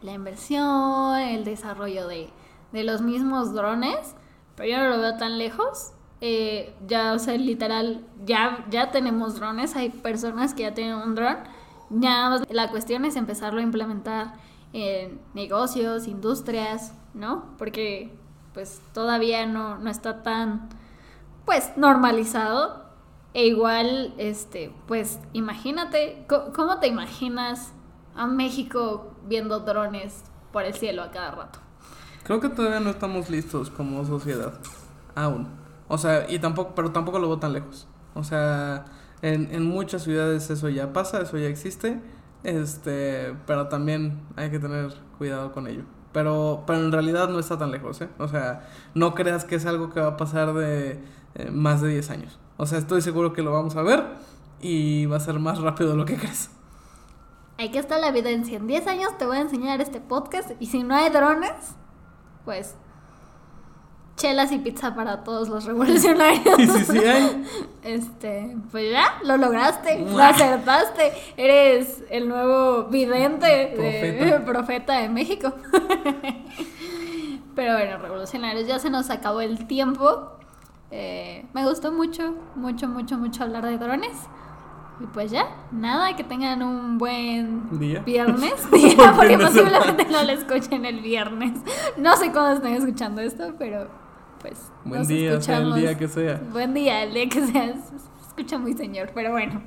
la 0.02 0.12
inversión, 0.12 1.18
el 1.18 1.44
desarrollo 1.44 2.06
de, 2.06 2.28
de 2.72 2.84
los 2.84 3.00
mismos 3.00 3.54
drones, 3.54 4.14
pero 4.56 4.68
yo 4.68 4.78
no 4.78 4.90
lo 4.90 4.98
veo 4.98 5.16
tan 5.16 5.38
lejos. 5.38 5.92
Eh, 6.20 6.74
ya, 6.86 7.14
o 7.14 7.18
sea, 7.18 7.34
literal, 7.36 8.04
ya, 8.26 8.66
ya 8.70 8.90
tenemos 8.90 9.36
drones, 9.36 9.74
hay 9.76 9.88
personas 9.88 10.52
que 10.52 10.64
ya 10.64 10.74
tienen 10.74 10.96
un 10.96 11.14
dron. 11.14 11.38
Ya 11.90 12.38
la 12.50 12.70
cuestión 12.70 13.04
es 13.04 13.16
empezarlo 13.16 13.60
a 13.60 13.62
implementar 13.62 14.34
en 14.72 15.20
negocios, 15.34 16.06
industrias, 16.06 16.94
¿no? 17.14 17.56
Porque 17.56 18.14
pues 18.54 18.80
todavía 18.92 19.46
no, 19.46 19.78
no 19.78 19.90
está 19.90 20.22
tan 20.22 20.68
pues 21.44 21.72
normalizado. 21.76 22.86
E 23.34 23.46
igual, 23.46 24.14
este, 24.18 24.74
pues 24.86 25.20
imagínate, 25.32 26.26
¿cómo 26.54 26.78
te 26.78 26.88
imaginas 26.88 27.72
a 28.14 28.26
México 28.26 29.12
viendo 29.26 29.60
drones 29.60 30.24
por 30.52 30.64
el 30.64 30.74
cielo 30.74 31.02
a 31.02 31.10
cada 31.10 31.30
rato? 31.30 31.58
Creo 32.24 32.40
que 32.40 32.48
todavía 32.48 32.80
no 32.80 32.90
estamos 32.90 33.30
listos 33.30 33.70
como 33.70 34.04
sociedad. 34.04 34.54
Aún. 35.14 35.48
O 35.88 35.98
sea, 35.98 36.28
y 36.28 36.38
tampoco, 36.38 36.74
pero 36.74 36.90
tampoco 36.90 37.18
lo 37.18 37.28
veo 37.28 37.38
tan 37.38 37.52
lejos. 37.52 37.86
O 38.14 38.24
sea, 38.24 38.84
en, 39.22 39.52
en 39.52 39.64
muchas 39.64 40.02
ciudades 40.02 40.50
eso 40.50 40.68
ya 40.68 40.92
pasa, 40.92 41.22
eso 41.22 41.38
ya 41.38 41.48
existe. 41.48 42.00
Este, 42.44 43.34
pero 43.46 43.68
también 43.68 44.20
hay 44.36 44.50
que 44.50 44.58
tener 44.58 44.94
cuidado 45.18 45.52
con 45.52 45.66
ello. 45.66 45.84
Pero, 46.12 46.64
pero 46.66 46.78
en 46.78 46.92
realidad 46.92 47.28
no 47.28 47.38
está 47.38 47.58
tan 47.58 47.70
lejos, 47.70 48.00
¿eh? 48.00 48.08
O 48.18 48.28
sea, 48.28 48.68
no 48.94 49.14
creas 49.14 49.44
que 49.44 49.56
es 49.56 49.66
algo 49.66 49.90
que 49.90 50.00
va 50.00 50.08
a 50.08 50.16
pasar 50.16 50.54
de 50.54 51.00
eh, 51.34 51.50
más 51.50 51.82
de 51.82 51.88
10 51.88 52.10
años. 52.10 52.38
O 52.56 52.66
sea, 52.66 52.78
estoy 52.78 53.02
seguro 53.02 53.32
que 53.32 53.42
lo 53.42 53.52
vamos 53.52 53.76
a 53.76 53.82
ver 53.82 54.04
y 54.60 55.06
va 55.06 55.16
a 55.16 55.20
ser 55.20 55.38
más 55.38 55.60
rápido 55.60 55.90
de 55.90 55.96
lo 55.96 56.04
que 56.04 56.16
crees. 56.16 56.50
Aquí 57.58 57.76
está 57.76 57.98
la 57.98 58.08
evidencia. 58.08 58.56
En 58.56 58.66
10 58.66 58.86
años 58.86 59.18
te 59.18 59.26
voy 59.26 59.36
a 59.36 59.40
enseñar 59.40 59.80
este 59.80 60.00
podcast 60.00 60.50
y 60.60 60.66
si 60.66 60.82
no 60.82 60.94
hay 60.94 61.10
drones, 61.10 61.74
pues 62.44 62.76
chelas 64.18 64.52
y 64.52 64.58
pizza 64.58 64.94
para 64.94 65.24
todos 65.24 65.48
los 65.48 65.64
revolucionarios. 65.64 66.58
¿Y 66.58 66.66
si 66.66 66.84
sí 66.84 66.98
hay? 66.98 67.44
Este, 67.82 68.54
pues 68.70 68.92
ya, 68.92 69.14
lo 69.24 69.38
lograste, 69.38 69.98
lo 70.00 70.22
acertaste. 70.22 71.12
Eres 71.38 72.02
el 72.10 72.28
nuevo 72.28 72.84
vidente, 72.84 73.72
profeta 73.74 74.24
de, 74.24 74.40
profeta 74.44 74.98
de 74.98 75.08
México. 75.08 75.54
Pero 77.54 77.72
bueno, 77.72 77.96
revolucionarios, 77.98 78.66
ya 78.66 78.78
se 78.78 78.90
nos 78.90 79.08
acabó 79.08 79.40
el 79.40 79.66
tiempo. 79.66 80.32
Eh, 80.90 81.46
me 81.54 81.64
gustó 81.64 81.92
mucho, 81.92 82.34
mucho, 82.56 82.88
mucho, 82.88 83.16
mucho 83.16 83.44
hablar 83.44 83.64
de 83.64 83.78
drones. 83.78 84.18
Y 85.00 85.06
pues 85.06 85.30
ya, 85.30 85.46
nada, 85.70 86.14
que 86.14 86.24
tengan 86.24 86.62
un 86.62 86.98
buen 86.98 87.78
día. 87.78 88.00
viernes. 88.00 88.70
Día, 88.70 89.14
porque 89.16 89.38
posiblemente 89.38 90.04
no 90.10 90.22
lo 90.24 90.32
escuchen 90.32 90.84
el 90.84 91.00
viernes. 91.00 91.60
No 91.96 92.16
sé 92.16 92.32
cuándo 92.32 92.52
estén 92.54 92.74
escuchando 92.74 93.20
esto, 93.22 93.54
pero 93.58 93.88
pues. 94.40 94.58
Buen 94.84 95.06
día, 95.06 95.40
sea 95.40 95.58
el 95.58 95.74
día 95.74 95.96
que 95.96 96.08
sea. 96.08 96.40
Buen 96.52 96.74
día, 96.74 97.02
el 97.02 97.14
día 97.14 97.28
que 97.28 97.46
sea. 97.46 97.74
Se 97.74 98.28
escucha 98.28 98.58
muy 98.58 98.74
señor, 98.74 99.10
pero 99.14 99.32
bueno. 99.32 99.62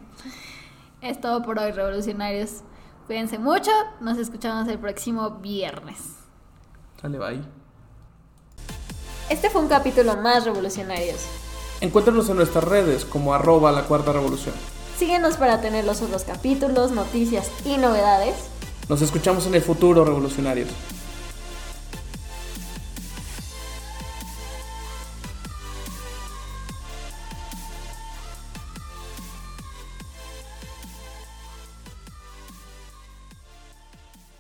Es 1.02 1.20
todo 1.20 1.42
por 1.42 1.60
hoy, 1.60 1.72
revolucionarios. 1.72 2.62
Cuídense 3.08 3.40
mucho. 3.40 3.72
Nos 4.00 4.18
escuchamos 4.18 4.68
el 4.68 4.80
próximo 4.80 5.32
viernes. 5.42 5.98
Sale, 7.02 7.18
bye. 7.18 7.42
Este 9.30 9.50
fue 9.50 9.62
un 9.62 9.68
capítulo 9.68 10.18
más 10.18 10.46
revolucionarios. 10.46 11.26
Encuéntranos 11.80 12.30
en 12.30 12.36
nuestras 12.36 12.64
redes 12.64 13.06
como 13.06 13.34
arroba 13.34 13.72
la 13.72 13.84
cuarta 13.84 14.14
revolución. 14.14 14.54
Síguenos 14.98 15.38
para 15.38 15.62
tener 15.62 15.84
los 15.84 16.02
otros 16.02 16.24
capítulos, 16.26 16.92
noticias 16.92 17.50
y 17.66 17.78
novedades. 17.78 18.36
Nos 18.88 19.02
escuchamos 19.02 19.48
en 19.48 19.56
el 19.56 19.62
futuro, 19.62 20.06
revolucionarios. 20.06 20.70